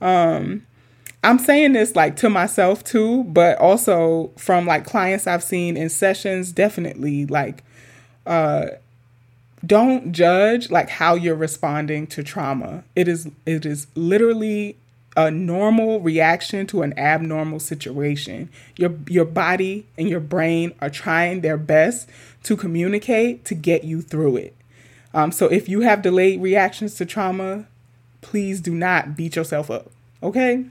[0.00, 0.66] Um
[1.24, 5.88] i'm saying this like to myself too but also from like clients i've seen in
[5.88, 7.64] sessions definitely like
[8.26, 8.66] uh
[9.64, 14.76] don't judge like how you're responding to trauma it is it is literally
[15.16, 18.50] a normal reaction to an abnormal situation.
[18.76, 22.08] Your your body and your brain are trying their best
[22.42, 24.54] to communicate to get you through it.
[25.14, 27.66] Um, so if you have delayed reactions to trauma,
[28.20, 29.90] please do not beat yourself up.
[30.22, 30.66] Okay.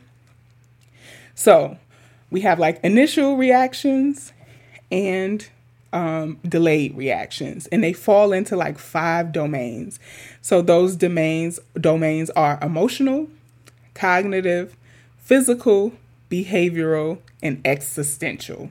[1.34, 1.78] So
[2.30, 4.32] we have like initial reactions
[4.91, 5.50] and
[5.96, 9.98] um, delayed reactions, and they fall into like five domains.
[10.42, 13.30] So those domains domains are emotional,
[13.94, 14.76] cognitive,
[15.18, 15.94] physical,
[16.30, 18.70] behavioral, and existential.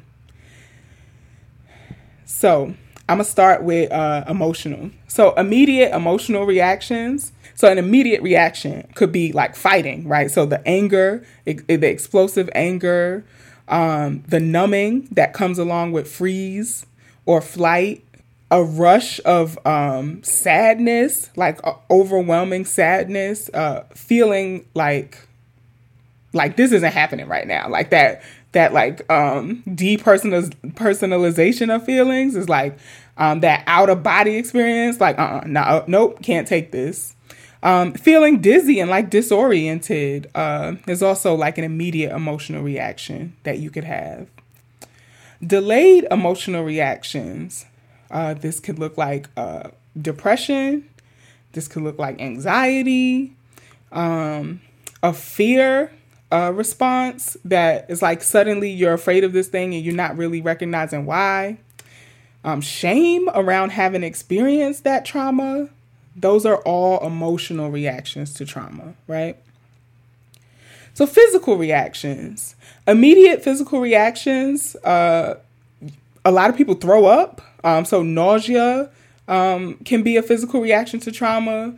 [2.27, 2.75] So,
[3.09, 4.91] I'm gonna start with uh, emotional.
[5.09, 7.33] So, immediate emotional reactions.
[7.55, 10.31] So, an immediate reaction could be like fighting, right?
[10.31, 13.25] So, the anger, the explosive anger,
[13.69, 16.85] um, the numbing that comes along with freeze
[17.27, 18.05] or flight,
[18.51, 25.19] a rush of um, sadness, like uh, overwhelming sadness, uh, feeling like
[26.33, 27.69] like this isn't happening right now.
[27.69, 32.79] Like that that like um depersonalization of feelings is like
[33.17, 35.01] um that out of body experience.
[35.01, 37.15] Like uh uh-uh, no nope can't take this.
[37.63, 43.59] Um, feeling dizzy and like disoriented uh, is also like an immediate emotional reaction that
[43.59, 44.29] you could have.
[45.46, 47.66] Delayed emotional reactions
[48.14, 50.88] uh, this could look like uh, depression.
[51.52, 53.33] This could look like anxiety,
[53.92, 54.61] um,
[55.02, 55.92] a fear
[56.33, 60.40] uh, response that is like suddenly you're afraid of this thing and you're not really
[60.40, 61.59] recognizing why.
[62.44, 65.68] Um, shame around having experienced that trauma.
[66.16, 69.37] Those are all emotional reactions to trauma, right?
[70.94, 72.54] So, physical reactions,
[72.87, 75.37] immediate physical reactions, uh,
[76.24, 77.40] a lot of people throw up.
[77.62, 78.90] Um, so nausea
[79.28, 81.74] um, can be a physical reaction to trauma.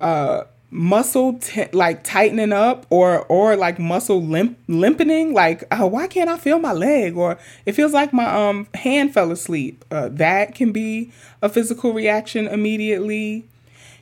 [0.00, 6.06] Uh, muscle t- like tightening up or or like muscle limp limpening like oh, why
[6.06, 10.10] can't i feel my leg or it feels like my um hand fell asleep uh,
[10.10, 11.10] that can be
[11.40, 13.46] a physical reaction immediately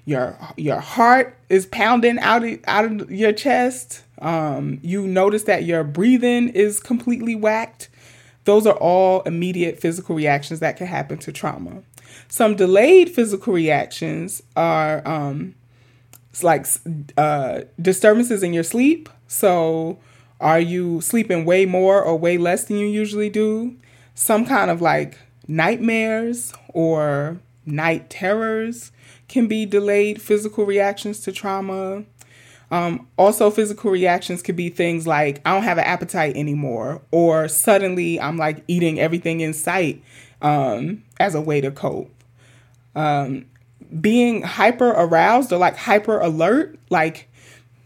[0.06, 5.64] your your heart is pounding out of, out of your chest um you notice that
[5.64, 7.90] your breathing is completely whacked
[8.46, 11.82] those are all immediate physical reactions that can happen to trauma.
[12.28, 15.54] Some delayed physical reactions are um,
[16.42, 16.66] like
[17.18, 19.08] uh, disturbances in your sleep.
[19.26, 19.98] So,
[20.40, 23.76] are you sleeping way more or way less than you usually do?
[24.14, 28.92] Some kind of like nightmares or night terrors
[29.28, 32.04] can be delayed physical reactions to trauma.
[32.70, 37.48] Um, also, physical reactions could be things like I don't have an appetite anymore, or
[37.48, 40.02] suddenly I'm like eating everything in sight
[40.42, 42.12] um, as a way to cope.
[42.94, 43.46] Um,
[44.00, 47.28] being hyper aroused or like hyper alert, like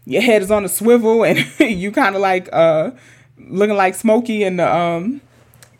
[0.05, 2.91] your head is on a swivel and you kind of like uh,
[3.37, 5.21] looking like Smokey in the um,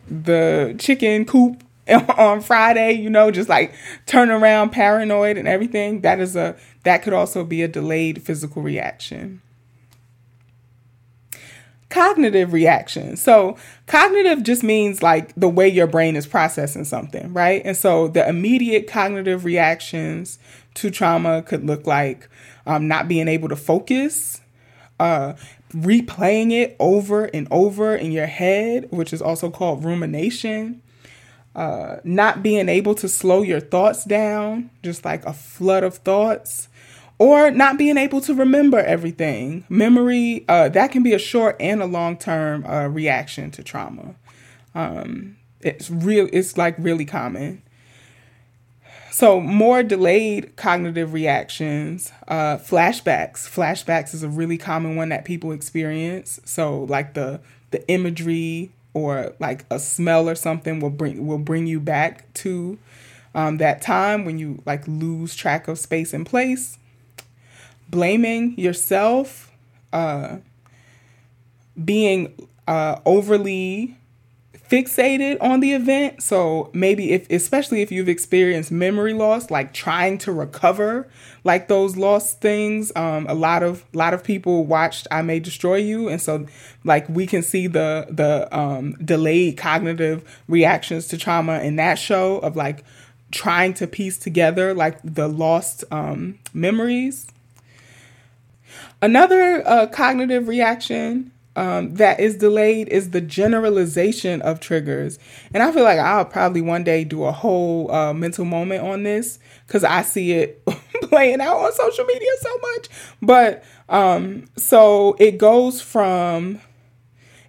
[0.08, 1.62] the chicken coop
[2.16, 3.74] on Friday, you know, just like
[4.06, 6.02] turn around paranoid and everything.
[6.02, 9.42] That is a that could also be a delayed physical reaction.
[11.88, 13.16] Cognitive reaction.
[13.16, 13.56] So,
[13.86, 17.60] cognitive just means like the way your brain is processing something, right?
[17.64, 20.38] And so, the immediate cognitive reactions
[20.74, 22.28] to trauma could look like
[22.64, 24.40] um, not being able to focus,
[25.00, 25.34] uh,
[25.74, 30.81] replaying it over and over in your head, which is also called rumination,
[31.54, 36.68] uh, not being able to slow your thoughts down, just like a flood of thoughts,
[37.18, 39.64] or not being able to remember everything.
[39.68, 44.14] Memory, uh, that can be a short and a long term uh, reaction to trauma.
[44.74, 47.62] Um, it's real, it's like really common.
[49.10, 53.46] So, more delayed cognitive reactions, uh, flashbacks.
[53.46, 56.40] Flashbacks is a really common one that people experience.
[56.46, 57.40] So, like the
[57.72, 62.78] the imagery or like a smell or something will bring will bring you back to
[63.34, 66.78] um, that time when you like lose track of space and place.
[67.88, 69.50] Blaming yourself
[69.92, 70.36] uh,
[71.82, 72.32] being
[72.66, 73.96] uh, overly
[74.72, 76.22] fixated on the event.
[76.22, 81.06] So maybe if especially if you've experienced memory loss, like trying to recover
[81.44, 82.90] like those lost things.
[82.96, 86.46] Um, a lot of lot of people watched I May Destroy You, and so
[86.84, 92.38] like we can see the the um, delayed cognitive reactions to trauma in that show
[92.38, 92.82] of like
[93.30, 97.26] trying to piece together like the lost um, memories.
[99.02, 105.18] Another uh, cognitive reaction um, that is delayed is the generalization of triggers.
[105.52, 109.02] And I feel like I'll probably one day do a whole uh, mental moment on
[109.02, 110.64] this because I see it
[111.02, 112.88] playing out on social media so much.
[113.20, 116.60] But um, so it goes from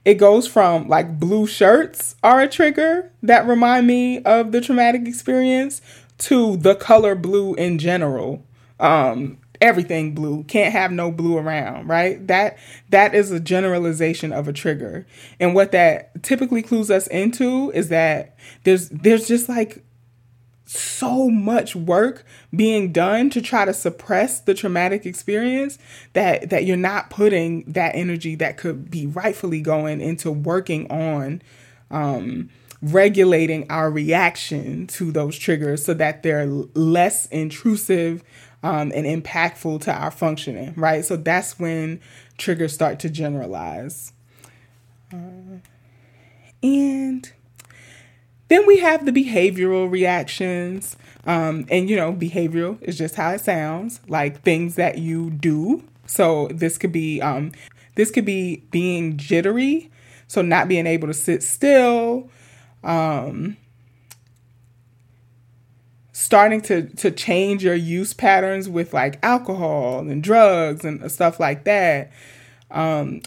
[0.05, 5.07] it goes from like blue shirts are a trigger that remind me of the traumatic
[5.07, 5.81] experience
[6.17, 8.45] to the color blue in general.
[8.81, 10.43] Um, everything blue.
[10.43, 12.25] Can't have no blue around right?
[12.27, 12.57] That
[12.89, 15.07] that is a generalization of a trigger.
[15.39, 19.83] And what that typically clues us into is that there's there's just like
[20.65, 25.77] so much work being done to try to suppress the traumatic experience
[26.13, 31.41] that that you're not putting that energy that could be rightfully going into working on
[31.91, 32.49] um,
[32.81, 38.23] regulating our reaction to those triggers so that they're less intrusive
[38.63, 41.03] um, and impactful to our functioning, right?
[41.03, 41.99] So that's when
[42.37, 44.13] triggers start to generalize.
[45.11, 45.59] Uh,
[46.63, 47.31] and
[48.47, 50.95] then we have the behavioral reactions.
[51.25, 55.83] Um, and you know, behavioral is just how it sounds, like things that you do.
[56.05, 57.51] So this could be um,
[57.95, 59.91] this could be being jittery,
[60.27, 62.29] so not being able to sit still,
[62.83, 63.57] um,
[66.23, 71.65] starting to to change your use patterns with like alcohol and drugs and stuff like
[71.65, 72.11] that
[72.71, 73.21] um,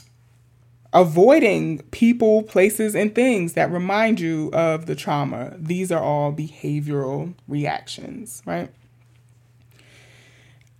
[0.93, 7.35] avoiding people places and things that remind you of the trauma these are all behavioral
[7.47, 8.71] reactions right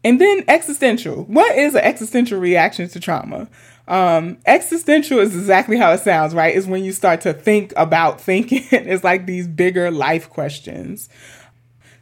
[0.03, 3.49] and then existential what is an existential reaction to trauma
[3.89, 6.55] um, existential is exactly how it sounds, right?
[6.55, 8.65] Is when you start to think about thinking.
[8.73, 11.09] it's like these bigger life questions.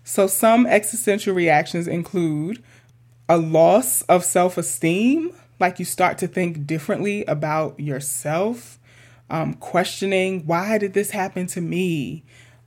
[0.04, 2.62] So, some existential reactions include
[3.28, 8.78] a loss of self esteem, like you start to think differently about yourself,
[9.30, 12.22] um, questioning, why did this happen to me?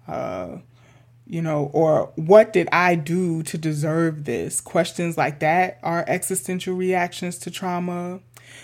[0.08, 0.58] Uh,
[1.28, 4.62] you know, or what did I do to deserve this?
[4.62, 8.22] Questions like that are existential reactions to trauma.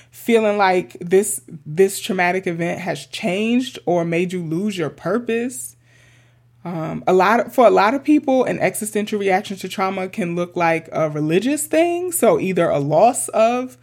[0.09, 5.72] Feeling like this this traumatic event has changed or made you lose your purpose.
[6.65, 10.35] Um, a lot of, for a lot of people, an existential reaction to trauma can
[10.35, 12.11] look like a religious thing.
[12.11, 13.77] So either a loss of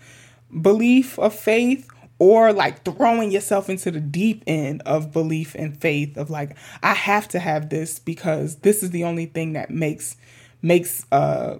[0.62, 6.16] belief of faith or like throwing yourself into the deep end of belief and faith
[6.16, 10.16] of like I have to have this because this is the only thing that makes
[10.62, 11.56] makes uh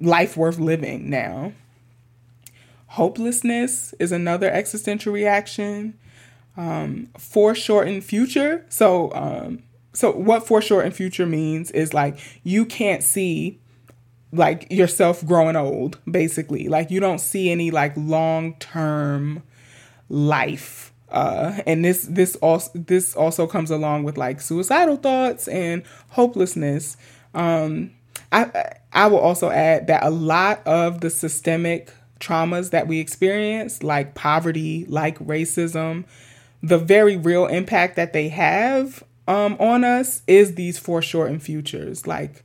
[0.00, 1.52] life worth living now.
[2.88, 5.98] Hopelessness is another existential reaction.
[6.56, 8.64] Um, foreshortened future.
[8.70, 9.62] So um,
[9.96, 13.58] so what foreshortened future means is like you can't see
[14.30, 16.68] like yourself growing old basically.
[16.68, 19.42] Like you don't see any like long term
[20.10, 25.82] life uh and this this also this also comes along with like suicidal thoughts and
[26.10, 26.98] hopelessness.
[27.34, 27.92] Um
[28.32, 33.82] i i will also add that a lot of the systemic traumas that we experience
[33.82, 36.04] like poverty like racism
[36.60, 42.06] the very real impact that they have um on us is these foreshortened futures.
[42.06, 42.44] Like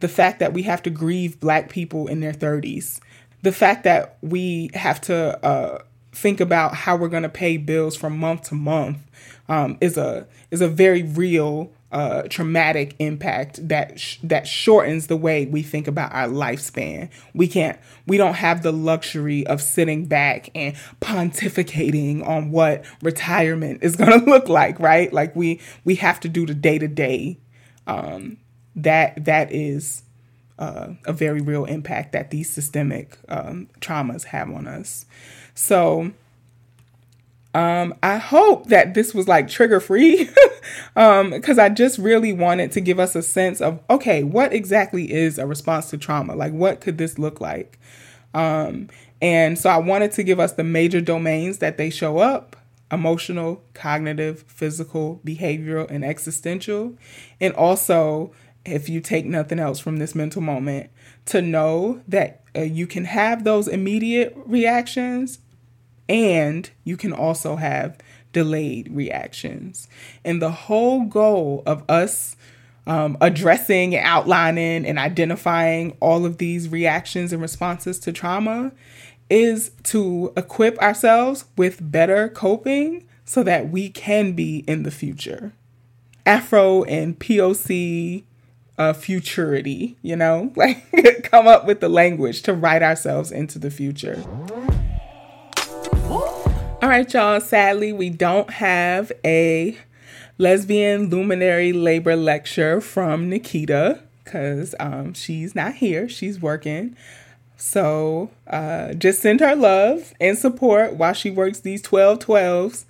[0.00, 3.00] the fact that we have to grieve black people in their 30s,
[3.42, 7.96] the fact that we have to uh, think about how we're going to pay bills
[7.96, 8.98] from month to month
[9.48, 15.16] um, is a is a very real uh, traumatic impact that sh- that shortens the
[15.16, 17.10] way we think about our lifespan.
[17.34, 23.82] We can't, we don't have the luxury of sitting back and pontificating on what retirement
[23.82, 25.12] is going to look like, right?
[25.12, 27.38] Like we we have to do the day to day
[28.76, 30.02] that that is
[30.58, 35.06] uh, a very real impact that these systemic um, traumas have on us.
[35.54, 36.12] So
[37.54, 40.28] um, I hope that this was like trigger free
[40.94, 45.12] because um, I just really wanted to give us a sense of okay, what exactly
[45.12, 46.34] is a response to trauma?
[46.34, 47.78] Like, what could this look like?
[48.34, 48.88] Um,
[49.20, 52.56] and so I wanted to give us the major domains that they show up
[52.92, 56.96] emotional, cognitive, physical, behavioral, and existential.
[57.40, 58.32] And also
[58.64, 60.90] if you take nothing else from this mental moment,
[61.26, 65.38] to know that uh, you can have those immediate reactions
[66.08, 67.96] and you can also have
[68.32, 69.88] delayed reactions.
[70.24, 72.36] And the whole goal of us
[72.86, 78.72] um, addressing, outlining, and identifying all of these reactions and responses to trauma
[79.28, 85.52] is to equip ourselves with better coping so that we can be in the future.
[86.26, 88.24] Afro and POC
[88.76, 93.70] uh, futurity, you know, like come up with the language to write ourselves into the
[93.70, 94.24] future.
[96.82, 97.42] All right, y'all.
[97.42, 99.76] Sadly, we don't have a
[100.38, 106.08] lesbian luminary labor lecture from Nikita because um, she's not here.
[106.08, 106.96] She's working.
[107.58, 112.86] So uh, just send her love and support while she works these 12 12s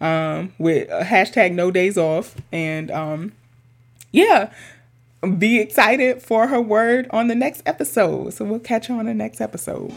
[0.00, 2.36] um, with hashtag no days off.
[2.50, 3.32] And um,
[4.10, 4.54] yeah,
[5.36, 8.32] be excited for her word on the next episode.
[8.32, 9.92] So we'll catch you on the next episode.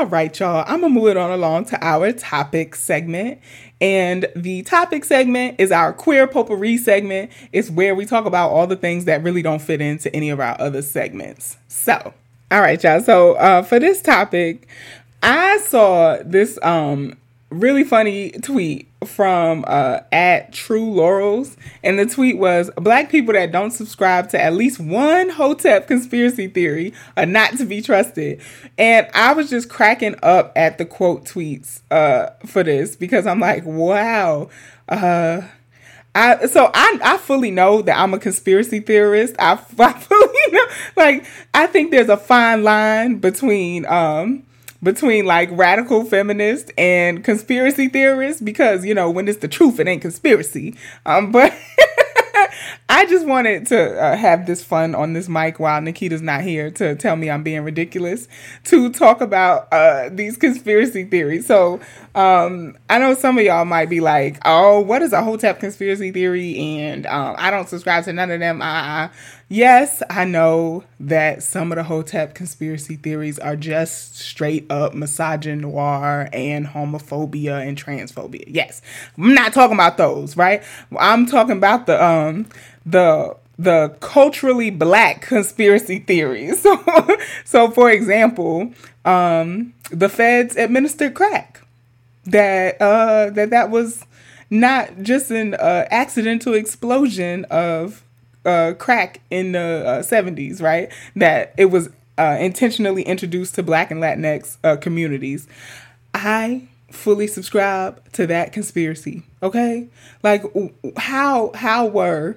[0.00, 0.64] All right, y'all.
[0.66, 3.38] I'm gonna move it on along to our topic segment.
[3.82, 7.30] And the topic segment is our queer potpourri segment.
[7.52, 10.40] It's where we talk about all the things that really don't fit into any of
[10.40, 11.58] our other segments.
[11.68, 12.14] So,
[12.50, 13.02] all right, y'all.
[13.02, 14.66] So, uh, for this topic,
[15.22, 17.18] I saw this um
[17.50, 23.52] really funny tweet from uh, at True Laurels, and the tweet was: "Black people that
[23.52, 28.40] don't subscribe to at least one Hotep conspiracy theory are not to be trusted."
[28.78, 33.40] And I was just cracking up at the quote tweets uh, for this because I'm
[33.40, 34.50] like, "Wow."
[34.88, 35.42] Uh,
[36.14, 39.36] I so I I fully know that I'm a conspiracy theorist.
[39.38, 41.24] I, I fully know, like
[41.54, 44.44] I think there's a fine line between um
[44.82, 49.86] between like radical feminists and conspiracy theorists because you know when it's the truth it
[49.86, 50.74] ain't conspiracy
[51.06, 51.54] um but
[52.88, 56.70] I just wanted to uh, have this fun on this mic while Nikita's not here
[56.72, 58.26] to tell me I'm being ridiculous
[58.64, 61.46] to talk about uh, these conspiracy theories.
[61.46, 61.80] So
[62.14, 66.10] um, I know some of y'all might be like, "Oh, what is a Hotep conspiracy
[66.10, 68.60] theory?" And um, I don't subscribe to none of them.
[68.60, 69.08] Uh,
[69.48, 76.28] yes, I know that some of the Hotep conspiracy theories are just straight up misogynoir
[76.32, 78.44] and homophobia and transphobia.
[78.48, 78.82] Yes,
[79.16, 80.62] I'm not talking about those, right?
[80.98, 82.46] I'm talking about the um
[82.84, 86.66] the the culturally black conspiracy theories.
[86.70, 88.72] So, so for example,
[89.04, 91.59] um, the feds administered crack.
[92.30, 94.04] That uh, that that was
[94.50, 98.02] not just an uh, accidental explosion of
[98.44, 100.92] uh, crack in the uh, 70s, right?
[101.16, 105.46] That it was uh, intentionally introduced to Black and Latinx uh, communities.
[106.14, 109.22] I fully subscribe to that conspiracy.
[109.42, 109.88] Okay,
[110.22, 110.42] like
[110.96, 112.36] how how were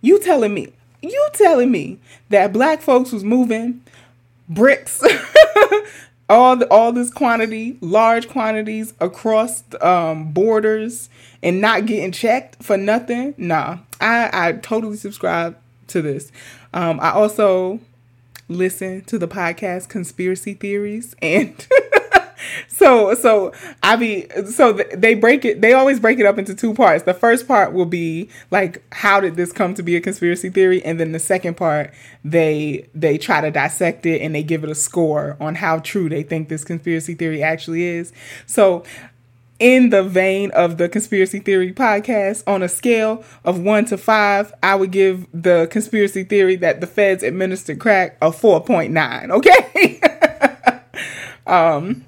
[0.00, 0.72] you telling me?
[1.02, 1.98] You telling me
[2.30, 3.82] that black folks was moving
[4.48, 5.02] bricks,
[6.28, 11.08] all the, all this quantity, large quantities across um, borders
[11.42, 13.34] and not getting checked for nothing?
[13.36, 15.56] Nah, I I totally subscribe
[15.88, 16.32] to this.
[16.74, 17.80] Um, I also
[18.48, 21.66] listen to the podcast Conspiracy Theories and.
[22.68, 23.52] so so
[23.82, 25.60] I be so they break it.
[25.60, 27.04] They always break it up into two parts.
[27.04, 30.84] The first part will be like, how did this come to be a conspiracy theory?
[30.84, 31.92] And then the second part,
[32.24, 36.08] they they try to dissect it and they give it a score on how true
[36.08, 38.12] they think this conspiracy theory actually is.
[38.46, 38.84] So
[39.58, 44.52] in the vein of the conspiracy theory podcast, on a scale of one to five,
[44.62, 49.30] I would give the conspiracy theory that the feds administered crack a 4.9.
[49.30, 50.00] Okay.
[51.46, 52.04] um,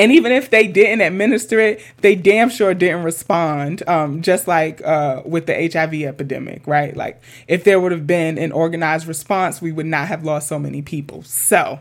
[0.00, 3.86] and even if they didn't administer it, they damn sure didn't respond.
[3.86, 6.96] Um, just like uh, with the HIV epidemic, right?
[6.96, 10.58] Like if there would have been an organized response, we would not have lost so
[10.58, 11.22] many people.
[11.24, 11.80] So,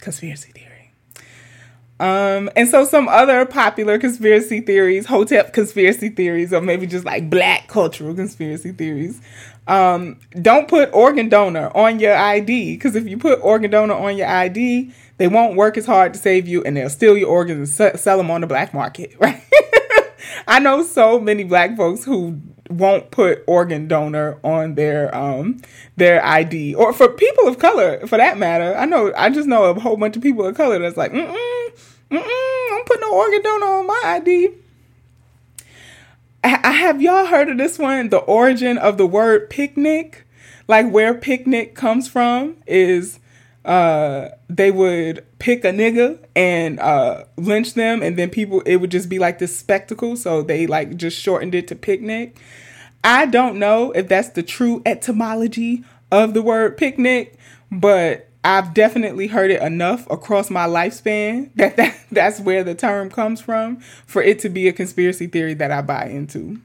[0.00, 0.92] conspiracy theory.
[1.98, 7.28] Um, and so some other popular conspiracy theories, Hotep conspiracy theories, or maybe just like
[7.28, 9.20] black cultural conspiracy theories.
[9.66, 14.16] Um, don't put organ donor on your ID because if you put organ donor on
[14.16, 17.78] your ID, they won't work as hard to save you and they'll steal your organs
[17.78, 19.42] and sell them on the black market, right?
[20.46, 22.40] I know so many black folks who
[22.70, 25.60] won't put organ donor on their um
[25.96, 28.74] their ID or for people of color for that matter.
[28.76, 31.26] I know I just know a whole bunch of people of color that's like, mm
[31.26, 31.68] mm,
[32.10, 34.50] mm I'm putting no organ donor on my ID.
[36.44, 38.10] I, have y'all heard of this one?
[38.10, 40.24] The origin of the word picnic,
[40.68, 43.18] like where picnic comes from, is
[43.64, 48.90] uh, they would pick a nigga and uh, lynch them, and then people it would
[48.90, 50.16] just be like this spectacle.
[50.16, 52.38] So they like just shortened it to picnic.
[53.04, 57.38] I don't know if that's the true etymology of the word picnic,
[57.70, 63.10] but I've definitely heard it enough across my lifespan that, that that's where the term
[63.10, 66.60] comes from for it to be a conspiracy theory that I buy into.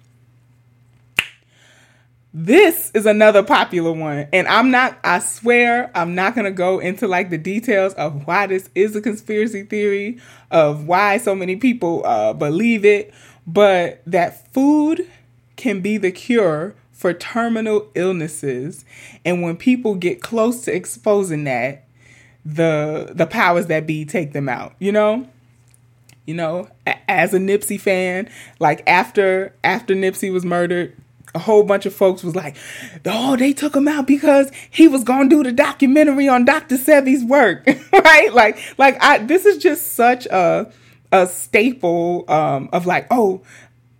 [2.35, 4.27] This is another popular one.
[4.33, 8.25] And I'm not, I swear, I'm not going to go into like the details of
[8.25, 10.17] why this is a conspiracy theory,
[10.49, 13.13] of why so many people uh, believe it,
[13.45, 15.07] but that food
[15.57, 18.83] can be the cure for terminal illnesses.
[19.23, 21.85] And when people get close to exposing that,
[22.45, 25.29] the the powers that be take them out, you know?
[26.25, 26.69] You know,
[27.07, 28.29] as a Nipsey fan,
[28.59, 30.95] like after after Nipsey was murdered,
[31.35, 32.55] a whole bunch of folks was like,
[33.05, 36.77] "Oh, they took him out because he was gonna do the documentary on Dr.
[36.77, 40.71] Sebi's work, right?" Like, like I this is just such a
[41.11, 43.41] a staple um, of like, oh,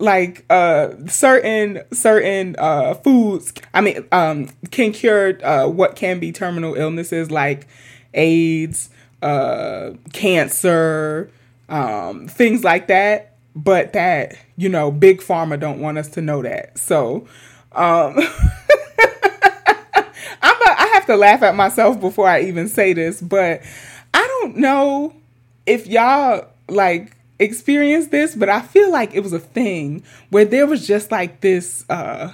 [0.00, 6.32] like uh certain certain uh foods i mean um can cure uh what can be
[6.32, 7.68] terminal illnesses like
[8.12, 8.90] aids
[9.22, 11.30] uh cancer
[11.68, 16.42] um things like that but that you know big pharma don't want us to know
[16.42, 16.78] that.
[16.78, 17.26] So
[17.72, 18.16] um
[20.42, 23.62] I'm a, I have to laugh at myself before I even say this but
[24.12, 25.14] I don't know
[25.66, 30.66] if y'all like experienced this but I feel like it was a thing where there
[30.66, 32.32] was just like this uh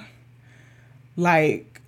[1.17, 1.81] like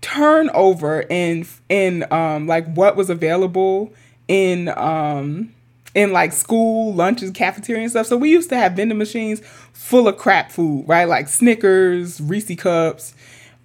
[0.00, 3.92] turnover in in um like what was available
[4.28, 5.52] in um
[5.94, 8.06] in like school lunches, cafeteria and stuff.
[8.06, 9.40] So we used to have vending machines
[9.72, 11.06] full of crap food, right?
[11.06, 13.14] Like Snickers, Reese cups,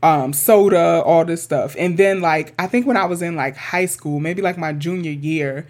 [0.02, 1.76] um, soda, all this stuff.
[1.78, 4.74] And then like I think when I was in like high school, maybe like my
[4.74, 5.68] junior year,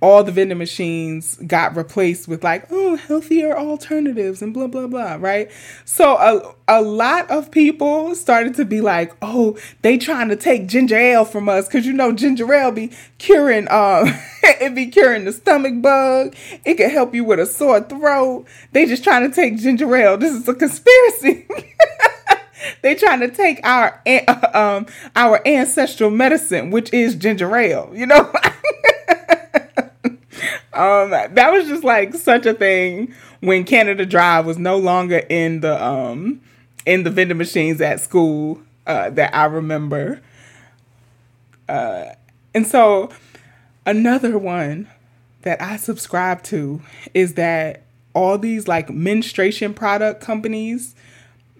[0.00, 5.16] all the vending machines got replaced with like oh healthier alternatives and blah blah blah
[5.18, 5.50] right?
[5.84, 10.68] So a, a lot of people started to be like oh they trying to take
[10.68, 11.66] ginger ale from us.
[11.66, 14.08] Because you know ginger ale be curing um
[14.42, 16.34] it be curing the stomach bug.
[16.64, 18.46] It can help you with a sore throat.
[18.72, 20.16] They just trying to take ginger ale.
[20.16, 21.46] This is a conspiracy.
[22.82, 24.02] They trying to take our
[24.54, 24.86] um
[25.16, 28.32] our ancestral medicine which is ginger ale you know
[30.78, 35.60] um, that was just like such a thing when Canada Dry was no longer in
[35.60, 36.40] the um
[36.86, 40.20] in the vending machines at school uh, that I remember.
[41.68, 42.06] Uh,
[42.54, 43.10] and so
[43.84, 44.88] another one
[45.42, 46.80] that I subscribe to
[47.12, 47.82] is that
[48.14, 50.94] all these like menstruation product companies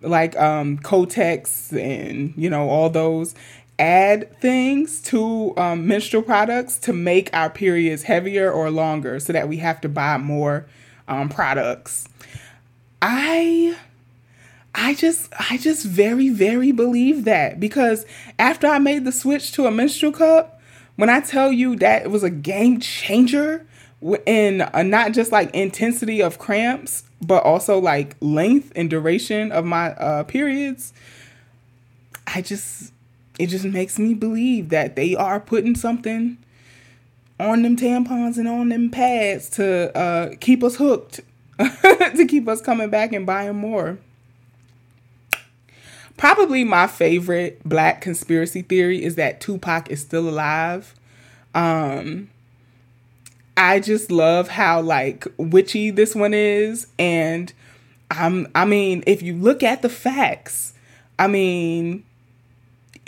[0.00, 3.34] like um Kotex and you know all those
[3.78, 9.48] add things to um, menstrual products to make our periods heavier or longer so that
[9.48, 10.66] we have to buy more
[11.06, 12.08] um, products.
[13.00, 13.76] I
[14.74, 18.04] I just I just very very believe that because
[18.38, 20.60] after I made the switch to a menstrual cup,
[20.96, 23.66] when I tell you that it was a game changer
[24.26, 29.64] in a, not just like intensity of cramps, but also like length and duration of
[29.64, 30.92] my uh, periods,
[32.26, 32.92] I just
[33.38, 36.38] it just makes me believe that they are putting something
[37.38, 41.20] on them tampons and on them pads to uh, keep us hooked,
[41.58, 43.98] to keep us coming back and buying more.
[46.16, 50.94] Probably my favorite black conspiracy theory is that Tupac is still alive.
[51.54, 52.28] Um,
[53.56, 57.52] I just love how like witchy this one is, and
[58.10, 60.72] I'm I mean, if you look at the facts,
[61.20, 62.02] I mean,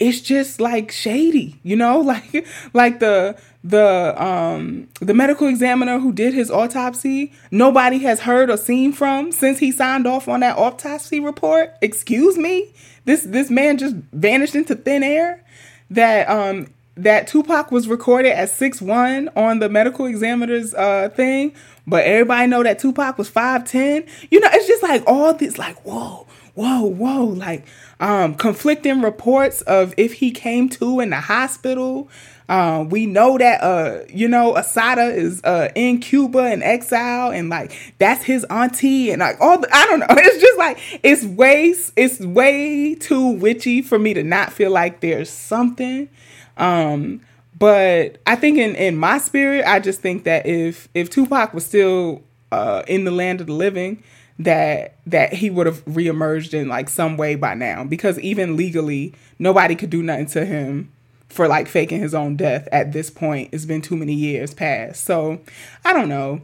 [0.01, 6.12] it's just like shady, you know, like like the the um the medical examiner who
[6.12, 10.57] did his autopsy, nobody has heard or seen from since he signed off on that
[10.57, 11.74] autopsy report.
[11.82, 12.72] Excuse me,
[13.05, 15.44] this this man just vanished into thin air.
[15.90, 21.53] That um that Tupac was recorded at six one on the medical examiner's uh thing,
[21.86, 24.07] but everybody know that Tupac was five ten.
[24.30, 26.26] You know, it's just like all this like whoa,
[26.61, 27.64] whoa, whoa, like
[28.00, 32.08] um conflicting reports of if he came to in the hospital.
[32.50, 37.48] Um, we know that uh, you know, Assata is uh in Cuba in exile, and
[37.48, 40.06] like that's his auntie, and like all the, I don't know.
[40.11, 45.00] It's just like it's way it's way too witchy for me to not feel like
[45.00, 46.08] there's something.
[46.56, 47.20] Um,
[47.58, 51.64] but I think in in my spirit, I just think that if if Tupac was
[51.64, 54.02] still uh in the land of the living,
[54.41, 59.14] that that he would have reemerged in like some way by now because even legally
[59.38, 60.91] nobody could do nothing to him
[61.28, 63.51] for like faking his own death at this point.
[63.53, 65.05] It's been too many years past.
[65.05, 65.41] So
[65.84, 66.41] I don't know.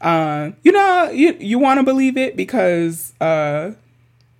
[0.00, 3.72] Uh, you know, you you want to believe it because uh,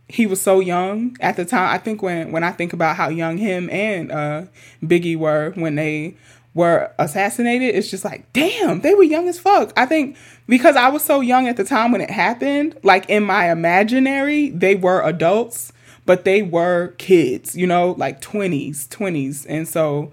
[0.08, 1.68] he was so young at the time.
[1.68, 4.42] I think when when I think about how young him and uh,
[4.82, 6.14] Biggie were when they
[6.54, 9.72] were assassinated, it's just like, damn, they were young as fuck.
[9.76, 10.16] I think
[10.48, 14.50] because I was so young at the time when it happened, like in my imaginary,
[14.50, 15.72] they were adults
[16.10, 19.46] but they were kids, you know, like 20s, 20s.
[19.48, 20.10] And so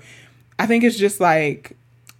[0.59, 1.75] I think it's just like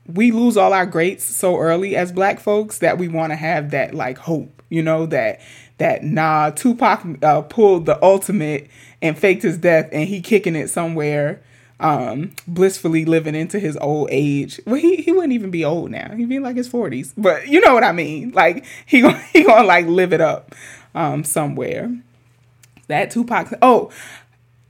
[0.08, 3.70] we lose all our greats so early as black folks that we want to have
[3.70, 5.42] that like hope, you know, that
[5.78, 8.68] that nah, Tupac uh, pulled the ultimate
[9.02, 11.42] and faked his death and he kicking it somewhere
[11.80, 14.60] um blissfully living into his old age.
[14.66, 16.14] Well, he he wouldn't even be old now.
[16.16, 17.14] He'd be in like his 40s.
[17.18, 18.32] But you know what I mean?
[18.32, 20.56] Like he gonna, he going to like live it up
[20.96, 21.92] um somewhere
[22.88, 23.54] that Tupac.
[23.62, 23.92] Oh,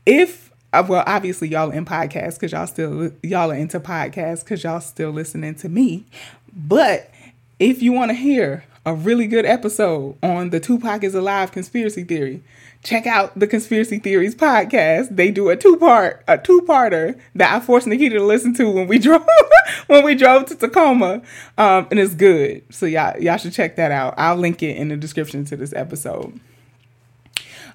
[0.05, 4.63] if uh, well, obviously y'all in podcasts because y'all still y'all are into podcasts because
[4.63, 6.05] y'all still listening to me.
[6.53, 7.09] But
[7.59, 12.03] if you want to hear a really good episode on the Tupac is alive conspiracy
[12.03, 12.41] theory,
[12.87, 15.13] check out the Conspiracy Theories podcast.
[15.13, 18.71] They do a two part a two parter that I forced Nikita to listen to
[18.71, 19.27] when we drove
[19.87, 21.21] when we drove to Tacoma,
[21.57, 22.63] um, and it's good.
[22.73, 24.13] So y'all y'all should check that out.
[24.17, 26.39] I'll link it in the description to this episode.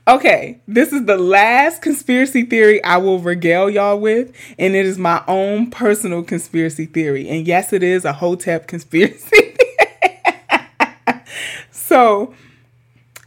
[0.08, 4.98] Okay, this is the last conspiracy theory I will regale y'all with, and it is
[4.98, 7.28] my own personal conspiracy theory.
[7.28, 9.56] And yes, it is a Hotep conspiracy.
[11.70, 12.34] so,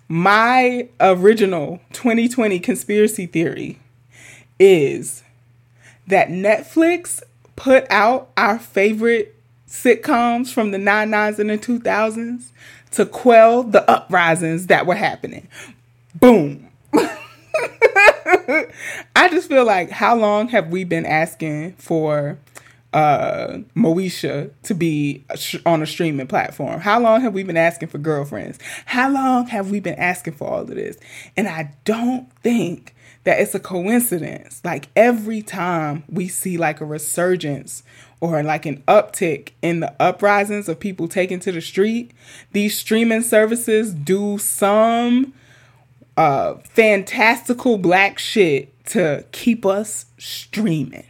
[0.07, 3.79] my original 2020 conspiracy theory
[4.59, 5.23] is
[6.07, 7.21] that Netflix
[7.55, 9.35] put out our favorite
[9.67, 12.51] sitcoms from the 99s and the 2000s
[12.91, 15.47] to quell the uprisings that were happening.
[16.13, 16.69] Boom.
[19.15, 22.37] I just feel like how long have we been asking for
[22.95, 25.25] uh Moesha to be
[25.65, 26.79] on a streaming platform?
[26.79, 28.57] How long have we been asking for girlfriends?
[28.85, 30.97] How long have we been asking for all of this?
[31.35, 34.61] And I don't think that it's a coincidence.
[34.63, 37.83] Like every time we see like a resurgence
[38.21, 42.11] or like an uptick in the uprisings of people taking to the street,
[42.53, 45.33] these streaming services do some
[46.15, 51.03] uh, fantastical black shit to keep us streaming.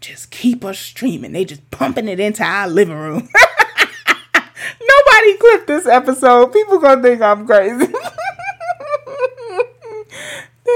[0.00, 1.32] Just keep us streaming.
[1.32, 3.28] They just pumping it into our living room.
[4.34, 6.52] Nobody clipped this episode.
[6.52, 7.86] People gonna think I'm crazy.
[7.86, 7.92] they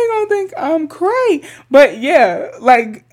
[0.08, 1.46] gonna think I'm crazy.
[1.70, 3.04] But yeah, like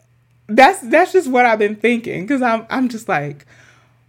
[0.48, 2.28] that's that's just what I've been thinking.
[2.28, 3.46] Cause I'm I'm just like,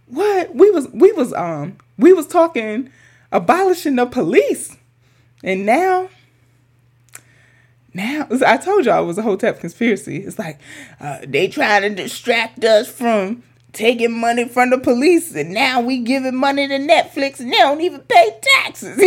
[0.07, 0.55] what?
[0.55, 2.89] We was we was um we was talking
[3.31, 4.75] abolishing the police
[5.43, 6.09] and now,
[7.93, 10.17] now I told y'all it was a Hotep conspiracy.
[10.17, 10.59] It's like
[10.99, 15.99] uh, they trying to distract us from taking money from the police, and now we
[15.99, 18.97] giving money to Netflix, and they don't even pay taxes.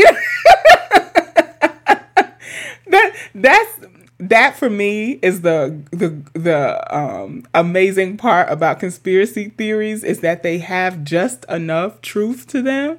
[2.87, 3.81] that that's
[4.19, 10.43] that for me is the the the um, amazing part about conspiracy theories is that
[10.43, 12.99] they have just enough truth to them.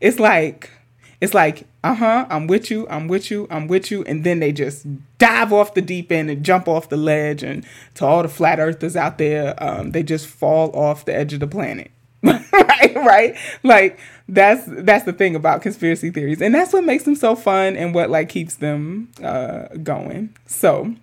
[0.00, 0.70] It's like
[1.20, 4.02] it's like, uh huh, I'm with you, I'm with you, I'm with you.
[4.04, 4.86] And then they just
[5.18, 7.42] dive off the deep end and jump off the ledge.
[7.42, 7.64] And
[7.94, 11.40] to all the flat earthers out there, um, they just fall off the edge of
[11.40, 11.90] the planet.
[12.22, 13.36] right, right?
[13.62, 13.98] Like
[14.28, 16.42] that's that's the thing about conspiracy theories.
[16.42, 20.34] And that's what makes them so fun and what like keeps them uh going.
[20.46, 20.94] So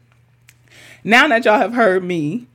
[1.03, 2.47] now that y'all have heard me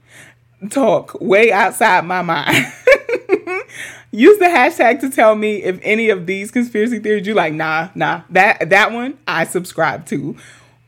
[0.70, 2.72] talk way outside my mind.
[4.14, 7.88] Use the hashtag to tell me if any of these conspiracy theories you like, nah,
[7.94, 10.36] nah, that that one I subscribe to.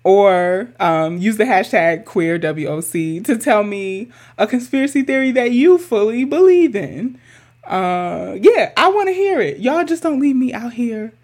[0.02, 5.78] Or um, use the hashtag queer WOC to tell me a conspiracy theory that you
[5.78, 7.18] fully believe in.
[7.66, 9.60] Uh, yeah, I want to hear it.
[9.60, 11.14] Y'all just don't leave me out here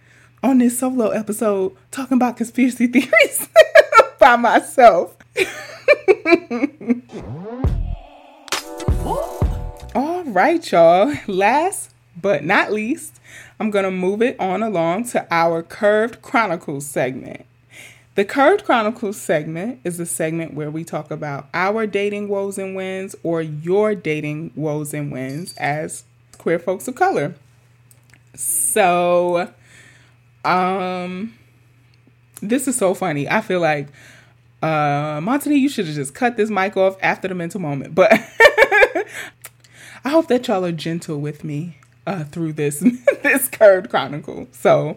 [0.43, 3.49] on this solo episode talking about conspiracy theories
[4.19, 5.15] by myself.
[10.31, 11.13] Right, y'all.
[11.27, 13.21] Last but not least,
[13.59, 17.47] I'm going to move it on along to our Curved Chronicles segment.
[18.15, 22.77] The Curved Chronicles segment is a segment where we talk about our dating woes and
[22.77, 26.05] wins or your dating woes and wins as
[26.39, 27.35] queer folks of color.
[28.35, 29.53] So,
[30.45, 31.35] um,
[32.41, 33.29] this is so funny.
[33.29, 33.89] I feel like,
[34.63, 37.97] uh, Montani, you should have just cut this mic off after the mental moment.
[37.97, 38.13] But
[40.05, 41.77] I hope that y'all are gentle with me
[42.07, 42.81] uh, through this
[43.23, 44.49] this curved chronicle.
[44.53, 44.97] So,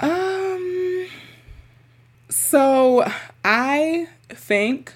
[0.00, 1.06] um,
[2.28, 3.08] so
[3.44, 4.92] I think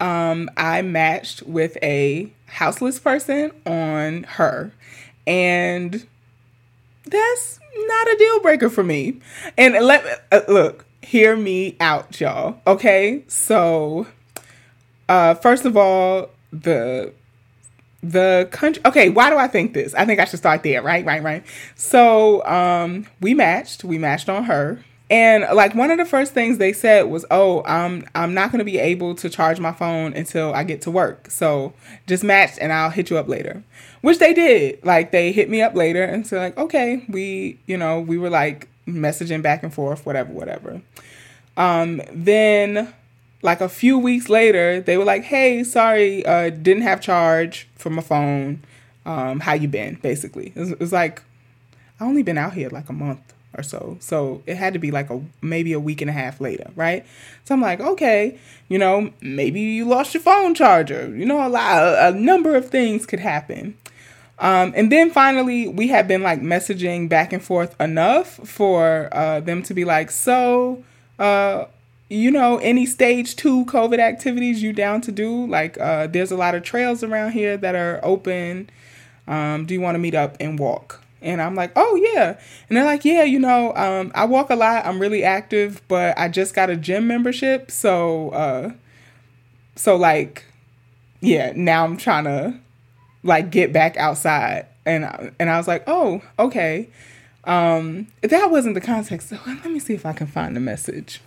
[0.00, 4.72] um I matched with a houseless person on her,
[5.26, 6.06] and
[7.04, 9.20] that's not a deal breaker for me.
[9.58, 12.60] And let uh, look, hear me out, y'all.
[12.66, 14.06] Okay, so
[15.08, 17.12] uh, first of all, the
[18.10, 19.94] the country okay why do i think this?
[19.94, 21.44] I think i should start there right right right.
[21.74, 24.80] So um we matched we matched on her.
[25.10, 28.58] And like one of the first things they said was oh i'm i'm not going
[28.58, 31.30] to be able to charge my phone until i get to work.
[31.30, 31.72] So
[32.06, 33.62] just matched and i'll hit you up later.
[34.02, 34.84] Which they did.
[34.84, 38.30] Like they hit me up later and so like okay we you know we were
[38.30, 40.82] like messaging back and forth whatever whatever.
[41.56, 42.92] Um then
[43.44, 47.90] like a few weeks later, they were like, "Hey, sorry, uh, didn't have charge for
[47.90, 48.64] my phone.
[49.04, 51.22] Um, how you been?" Basically, it was, it was like
[52.00, 53.20] I only been out here like a month
[53.56, 56.40] or so, so it had to be like a maybe a week and a half
[56.40, 57.04] later, right?
[57.44, 58.38] So I'm like, okay,
[58.68, 61.14] you know, maybe you lost your phone charger.
[61.14, 63.76] You know, a lot, a, number of things could happen.
[64.38, 69.40] Um, and then finally, we had been like messaging back and forth enough for uh,
[69.40, 70.82] them to be like, so,
[71.18, 71.66] uh,
[72.08, 75.46] you know, any stage two COVID activities you down to do?
[75.46, 78.70] Like, uh, there's a lot of trails around here that are open.
[79.26, 81.02] Um, do you want to meet up and walk?
[81.22, 82.38] And I'm like, oh yeah.
[82.68, 84.84] And they're like, yeah, you know, um, I walk a lot.
[84.84, 87.70] I'm really active, but I just got a gym membership.
[87.70, 88.72] So, uh,
[89.74, 90.44] so like,
[91.22, 92.60] yeah, now I'm trying to
[93.22, 94.66] like get back outside.
[94.84, 96.90] And, I, and I was like, oh, okay.
[97.44, 99.30] Um, that wasn't the context.
[99.30, 101.22] So let me see if I can find the message.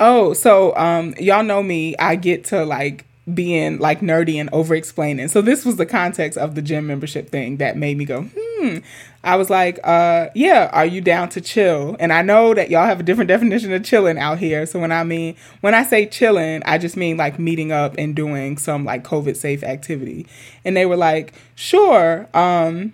[0.00, 1.94] Oh, so um y'all know me.
[1.98, 5.28] I get to like being like nerdy and over explaining.
[5.28, 8.78] So this was the context of the gym membership thing that made me go, hmm.
[9.22, 11.96] I was like, uh, yeah, are you down to chill?
[12.00, 14.66] And I know that y'all have a different definition of chilling out here.
[14.66, 18.16] So when I mean when I say chilling, I just mean like meeting up and
[18.16, 20.26] doing some like COVID safe activity.
[20.64, 22.92] And they were like, sure, um,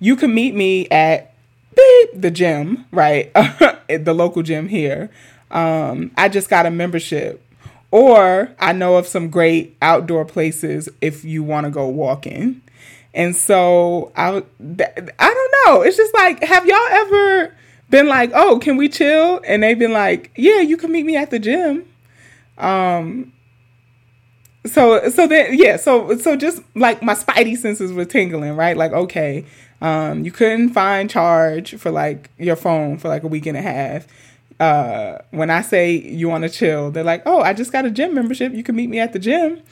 [0.00, 1.32] you can meet me at
[1.76, 3.32] beep, the gym, right?
[3.88, 5.10] the local gym here.
[5.50, 7.44] Um, I just got a membership.
[7.90, 12.62] Or I know of some great outdoor places if you want to go walking.
[13.14, 15.82] And so I, I don't know.
[15.82, 17.56] It's just like, have y'all ever
[17.88, 19.40] been like, oh, can we chill?
[19.44, 21.84] And they've been like, yeah, you can meet me at the gym.
[22.58, 23.32] Um,
[24.66, 28.92] so so then yeah so so just like my spidey senses were tingling right like
[28.92, 29.44] okay
[29.80, 33.62] um you couldn't find charge for like your phone for like a week and a
[33.62, 34.06] half
[34.60, 37.90] uh, when I say you want to chill, they're like, oh, I just got a
[37.90, 38.52] gym membership.
[38.52, 39.62] You can meet me at the gym.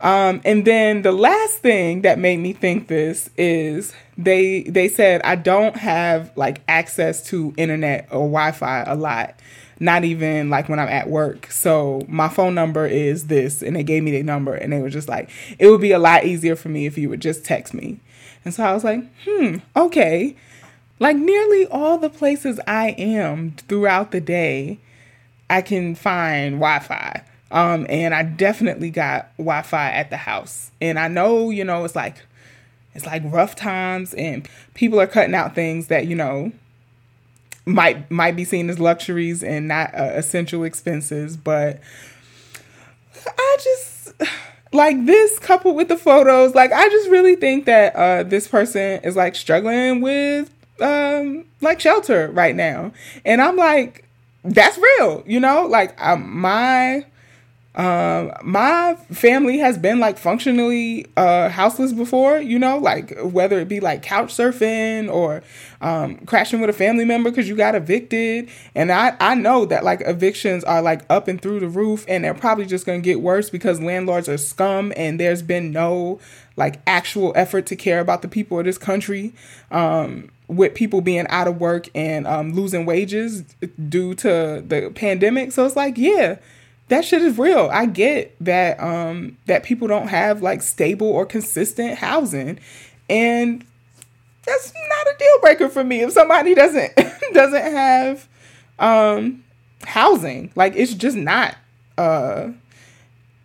[0.00, 5.20] Um, and then the last thing that made me think this is they they said
[5.22, 9.34] I don't have like access to internet or Wi-Fi a lot,
[9.80, 11.50] not even like when I'm at work.
[11.50, 14.90] So my phone number is this, and they gave me the number, and they were
[14.90, 17.74] just like, it would be a lot easier for me if you would just text
[17.74, 17.98] me.
[18.44, 20.36] And so I was like, hmm, okay.
[21.00, 24.78] Like nearly all the places I am throughout the day,
[25.48, 27.22] I can find Wi Fi.
[27.50, 30.70] Um, and I definitely got Wi Fi at the house.
[30.80, 32.16] And I know, you know, it's like
[32.94, 36.52] it's like rough times and people are cutting out things that, you know,
[37.64, 41.80] might might be seen as luxuries and not uh, essential expenses, but
[43.26, 44.12] I just
[44.72, 49.00] like this coupled with the photos, like I just really think that uh this person
[49.02, 50.50] is like struggling with
[50.80, 52.92] um like shelter right now.
[53.24, 54.04] And I'm like
[54.44, 55.66] that's real, you know?
[55.66, 57.04] Like my
[57.78, 63.68] um, my family has been like functionally uh, houseless before, you know, like whether it
[63.68, 65.44] be like couch surfing or
[65.80, 68.48] um, crashing with a family member because you got evicted.
[68.74, 72.24] And I, I know that like evictions are like up and through the roof and
[72.24, 76.18] they're probably just going to get worse because landlords are scum and there's been no
[76.56, 79.32] like actual effort to care about the people of this country.
[79.70, 83.42] Um, with people being out of work and um, losing wages
[83.88, 85.52] due to the pandemic.
[85.52, 86.38] So it's like, yeah,
[86.88, 87.68] that shit is real.
[87.72, 92.58] I get that um that people don't have like stable or consistent housing.
[93.08, 93.64] And
[94.44, 96.92] that's not a deal breaker for me if somebody doesn't
[97.32, 98.26] doesn't have
[98.78, 99.44] um
[99.84, 100.50] housing.
[100.54, 101.56] Like it's just not
[101.98, 102.48] uh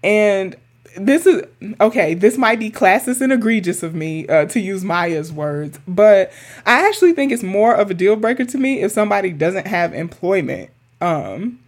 [0.03, 0.55] and
[0.97, 1.43] this is
[1.81, 6.31] okay this might be classist and egregious of me uh, to use maya's words but
[6.65, 9.93] i actually think it's more of a deal breaker to me if somebody doesn't have
[9.93, 10.69] employment
[11.01, 11.59] um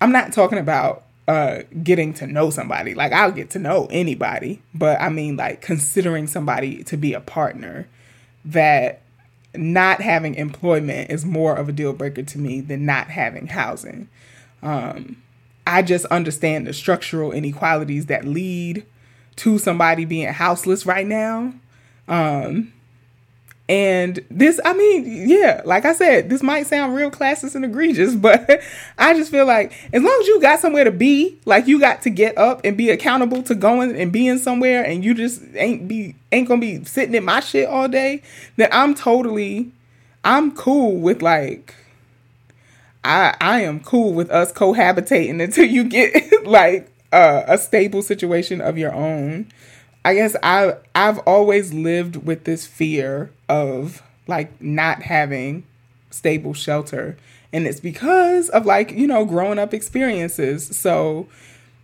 [0.00, 2.94] i'm not talking about uh getting to know somebody.
[2.94, 7.20] Like I'll get to know anybody, but I mean like considering somebody to be a
[7.20, 7.88] partner
[8.44, 9.02] that
[9.54, 14.08] not having employment is more of a deal breaker to me than not having housing.
[14.62, 15.22] Um
[15.66, 18.84] I just understand the structural inequalities that lead
[19.36, 21.52] to somebody being houseless right now.
[22.08, 22.72] Um
[23.68, 28.14] and this, I mean, yeah, like I said, this might sound real classist and egregious,
[28.14, 28.62] but
[28.96, 32.02] I just feel like as long as you got somewhere to be, like you got
[32.02, 35.88] to get up and be accountable to going and being somewhere, and you just ain't
[35.88, 38.22] be ain't gonna be sitting in my shit all day,
[38.56, 39.72] then I'm totally,
[40.22, 41.74] I'm cool with like,
[43.06, 48.60] I I am cool with us cohabitating until you get like uh, a stable situation
[48.60, 49.50] of your own.
[50.04, 55.64] I guess I I've always lived with this fear of like not having
[56.10, 57.16] stable shelter.
[57.52, 60.76] And it's because of like you know growing up experiences.
[60.76, 61.28] So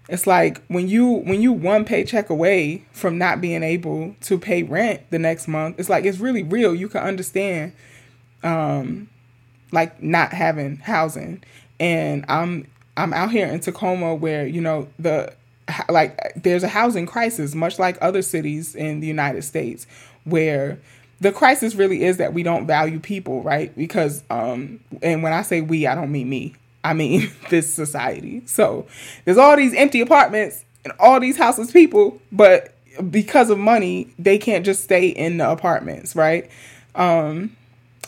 [0.09, 4.64] it's like when you when you one paycheck away from not being able to pay
[4.64, 6.75] rent the next month it's like it's really real.
[6.75, 7.73] You can understand
[8.43, 9.09] um
[9.73, 11.43] like not having housing
[11.81, 12.66] and i'm
[12.97, 15.33] i'm out here in tacoma where you know the
[15.89, 19.87] like there's a housing crisis much like other cities in the United States
[20.25, 20.79] where
[21.20, 23.75] the crisis really is that we don't value people, right?
[23.77, 26.55] Because um and when I say we, I don't mean me.
[26.85, 28.43] I mean this society.
[28.47, 28.87] So
[29.25, 32.75] there's all these empty apartments and all these houseless people, but
[33.11, 36.51] because of money, they can't just stay in the apartments, right?
[36.95, 37.57] Um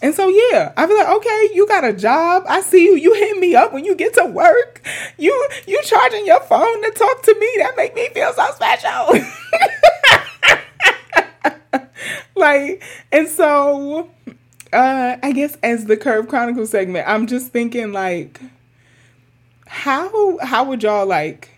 [0.02, 2.44] and so yeah, I feel like, okay, you got a job.
[2.48, 2.96] I see you.
[2.96, 4.86] You hit me up when you get to work.
[5.18, 7.48] You you charging your phone to talk to me.
[7.58, 9.14] That make me feel so special.
[12.36, 12.82] like,
[13.12, 14.10] and so
[14.72, 18.40] uh I guess as the Curve Chronicle segment, I'm just thinking like
[19.66, 21.50] how how would y'all like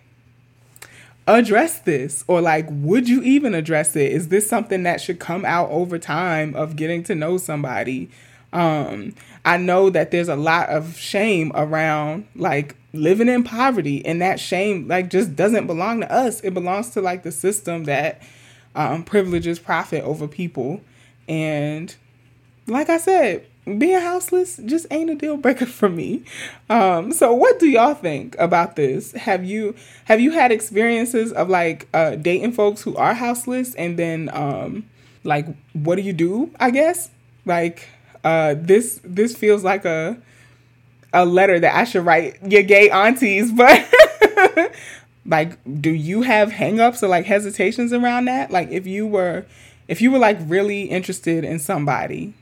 [1.27, 5.43] address this or like would you even address it is this something that should come
[5.43, 8.09] out over time of getting to know somebody
[8.57, 9.13] um,
[9.45, 14.39] I know that there's a lot of shame around like living in poverty, and that
[14.39, 16.41] shame like just doesn't belong to us.
[16.41, 18.19] It belongs to like the system that
[18.75, 20.81] um, privileges profit over people.
[21.29, 21.95] And
[22.65, 23.45] like I said,
[23.77, 26.23] being houseless just ain't a deal breaker for me.
[26.67, 29.11] Um, so what do y'all think about this?
[29.11, 33.99] Have you have you had experiences of like uh, dating folks who are houseless, and
[33.99, 34.89] then um,
[35.23, 36.49] like what do you do?
[36.59, 37.11] I guess
[37.45, 37.87] like
[38.27, 40.17] uh, this this feels like a
[41.13, 43.87] a letter that I should write your gay aunties, but
[45.25, 48.51] like do you have hangups or like hesitations around that?
[48.51, 49.45] Like if you were
[49.87, 52.33] if you were like really interested in somebody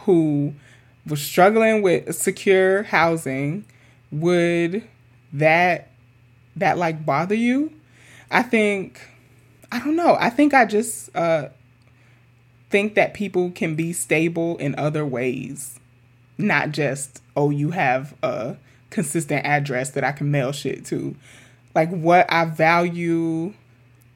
[0.00, 0.54] who
[1.06, 3.66] was struggling with secure housing,
[4.10, 4.88] would
[5.34, 5.90] that
[6.56, 7.72] that like bother you?
[8.30, 9.06] I think
[9.70, 10.16] I don't know.
[10.18, 11.50] I think I just uh
[12.70, 15.78] think that people can be stable in other ways,
[16.38, 18.56] not just, oh, you have a
[18.90, 21.14] consistent address that I can mail shit to.
[21.74, 23.54] Like what I value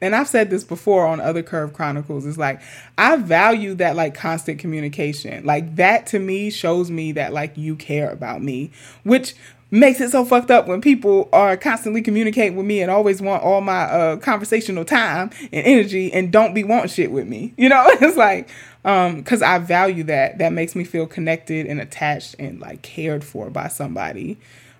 [0.01, 2.59] and I've said this before on other Curve Chronicles, is like
[2.97, 5.45] I value that like constant communication.
[5.45, 8.71] Like that to me shows me that like you care about me,
[9.03, 9.35] which
[9.71, 13.41] makes it so fucked up when people are constantly communicating with me and always want
[13.41, 17.53] all my uh, conversational time and energy and don't be wanting shit with me.
[17.61, 18.49] You know, it's like
[18.83, 20.39] um cuz I value that.
[20.39, 24.37] That makes me feel connected and attached and like cared for by somebody.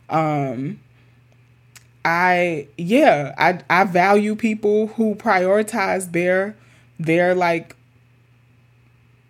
[0.09, 0.79] Um
[2.03, 6.55] I yeah, I I value people who prioritize their
[6.99, 7.75] their like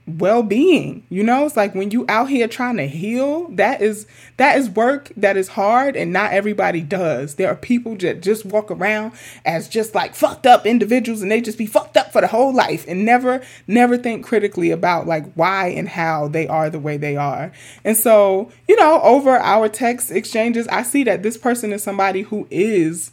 [0.08, 1.46] well-being you know?
[1.46, 5.38] It's like when you out here trying to heal that is that is work that
[5.38, 7.36] is hard and not everybody does.
[7.36, 9.14] There are people that just walk around
[9.46, 12.54] as just like fucked up individuals and they just be fucked up for the whole
[12.54, 16.98] life and never never think critically about like why and how they are the way
[16.98, 17.52] they are.
[17.84, 22.22] And so you know over our text exchanges i see that this person is somebody
[22.22, 23.12] who is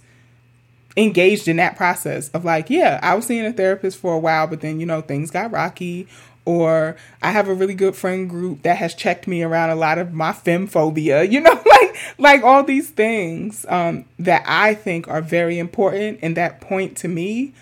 [0.99, 4.47] engaged in that process of like, yeah, I was seeing a therapist for a while,
[4.47, 6.09] but then, you know, things got rocky
[6.49, 9.99] or I have a really good friend group that has checked me around a lot
[9.99, 15.21] of my femmephobia, you know, like like all these things um, that I think are
[15.21, 17.53] very important and that point to me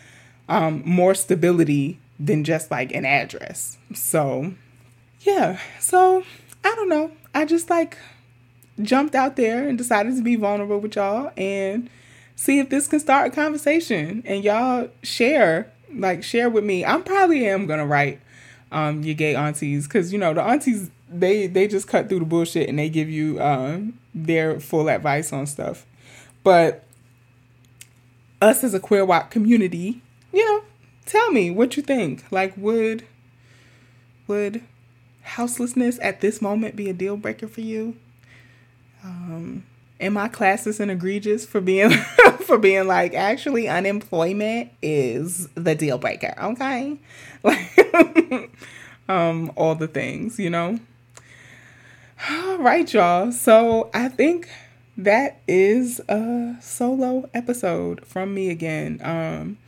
[0.49, 3.77] um, more stability than just like an address.
[3.93, 4.55] So
[5.23, 6.23] yeah, so
[6.65, 7.11] I don't know.
[7.35, 7.99] I just like
[8.81, 11.91] jumped out there and decided to be vulnerable with y'all and
[12.37, 16.85] see if this can start a conversation and y'all share like share with me.
[16.85, 18.21] I'm probably am gonna write
[18.73, 22.25] um, your gay aunties because you know the aunties they they just cut through the
[22.25, 25.87] bullshit and they give you um, their full advice on stuff.
[26.43, 26.85] But
[28.41, 30.03] us as a queer WOC community,
[30.33, 30.63] you know,
[31.05, 32.25] tell me what you think.
[32.31, 33.07] Like, would
[34.27, 34.63] would
[35.23, 37.97] houselessness at this moment be a deal breaker for you?
[39.05, 39.65] Um,
[40.01, 41.91] am I classist and egregious for being
[42.41, 46.35] for being like actually unemployment is the deal breaker?
[46.41, 46.99] Okay,
[47.43, 48.51] like
[49.09, 50.79] um, all the things, you know.
[52.31, 53.31] All right, y'all.
[53.33, 54.49] So I think
[54.97, 59.01] that is a solo episode from me again.
[59.03, 59.59] Um,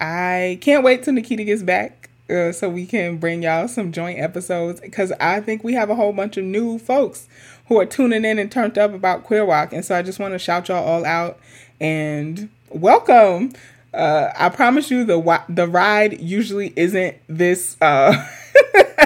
[0.00, 1.97] I can't wait till Nikita gets back
[2.30, 5.94] uh, so we can bring y'all some joint episodes because I think we have a
[5.94, 7.28] whole bunch of new folks
[7.68, 9.72] who are tuning in and turned up about Queer WOC.
[9.72, 11.38] And so I just want to shout y'all all out
[11.80, 13.52] and welcome.
[13.94, 18.26] Uh, I promise you, the the ride usually isn't this uh,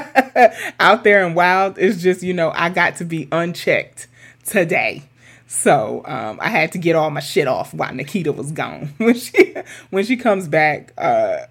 [0.81, 1.79] out there and wild.
[1.79, 4.09] It's just you know I got to be unchecked
[4.45, 5.05] today,
[5.47, 8.93] so um, I had to get all my shit off while Nikita was gone.
[8.97, 9.55] when she
[9.91, 11.47] when she comes back, uh,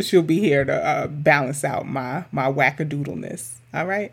[0.00, 3.54] she'll be here to uh, balance out my my wackadoodleness.
[3.74, 4.12] All right,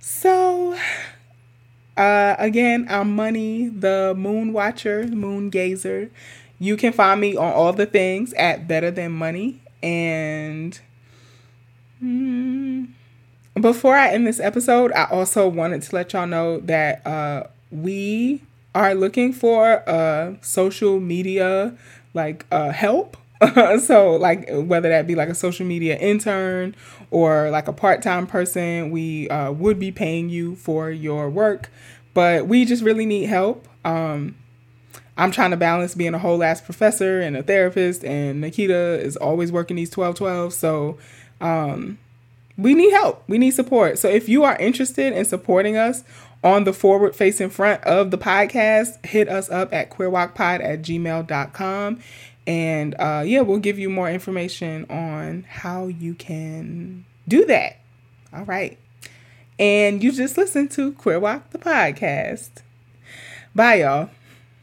[0.00, 0.76] so.
[1.96, 6.10] Uh, again, I'm Money, the Moon Watcher, Moon Gazer.
[6.60, 9.60] You can find me on all the things at Better Than Money.
[9.82, 10.78] And
[12.00, 12.88] mm,
[13.60, 18.42] before I end this episode, I also wanted to let y'all know that uh, we
[18.74, 21.76] are looking for uh, social media
[22.14, 23.16] like uh, help.
[23.80, 26.74] so like whether that be like a social media intern
[27.10, 31.70] or like a part-time person, we uh, would be paying you for your work,
[32.14, 33.68] but we just really need help.
[33.84, 34.34] Um,
[35.16, 39.16] I'm trying to balance being a whole ass professor and a therapist, and Nikita is
[39.16, 40.52] always working these 12 12.
[40.52, 40.96] So,
[41.40, 41.98] um,
[42.56, 43.24] we need help.
[43.28, 43.98] We need support.
[43.98, 46.04] So, if you are interested in supporting us
[46.44, 52.00] on the forward facing front of the podcast, hit us up at queerwocpod at gmail.com.
[52.48, 57.78] And uh, yeah, we'll give you more information on how you can do that.
[58.32, 58.78] All right.
[59.58, 62.48] And you just listened to Queer WOC the podcast.
[63.54, 64.08] Bye, y'all.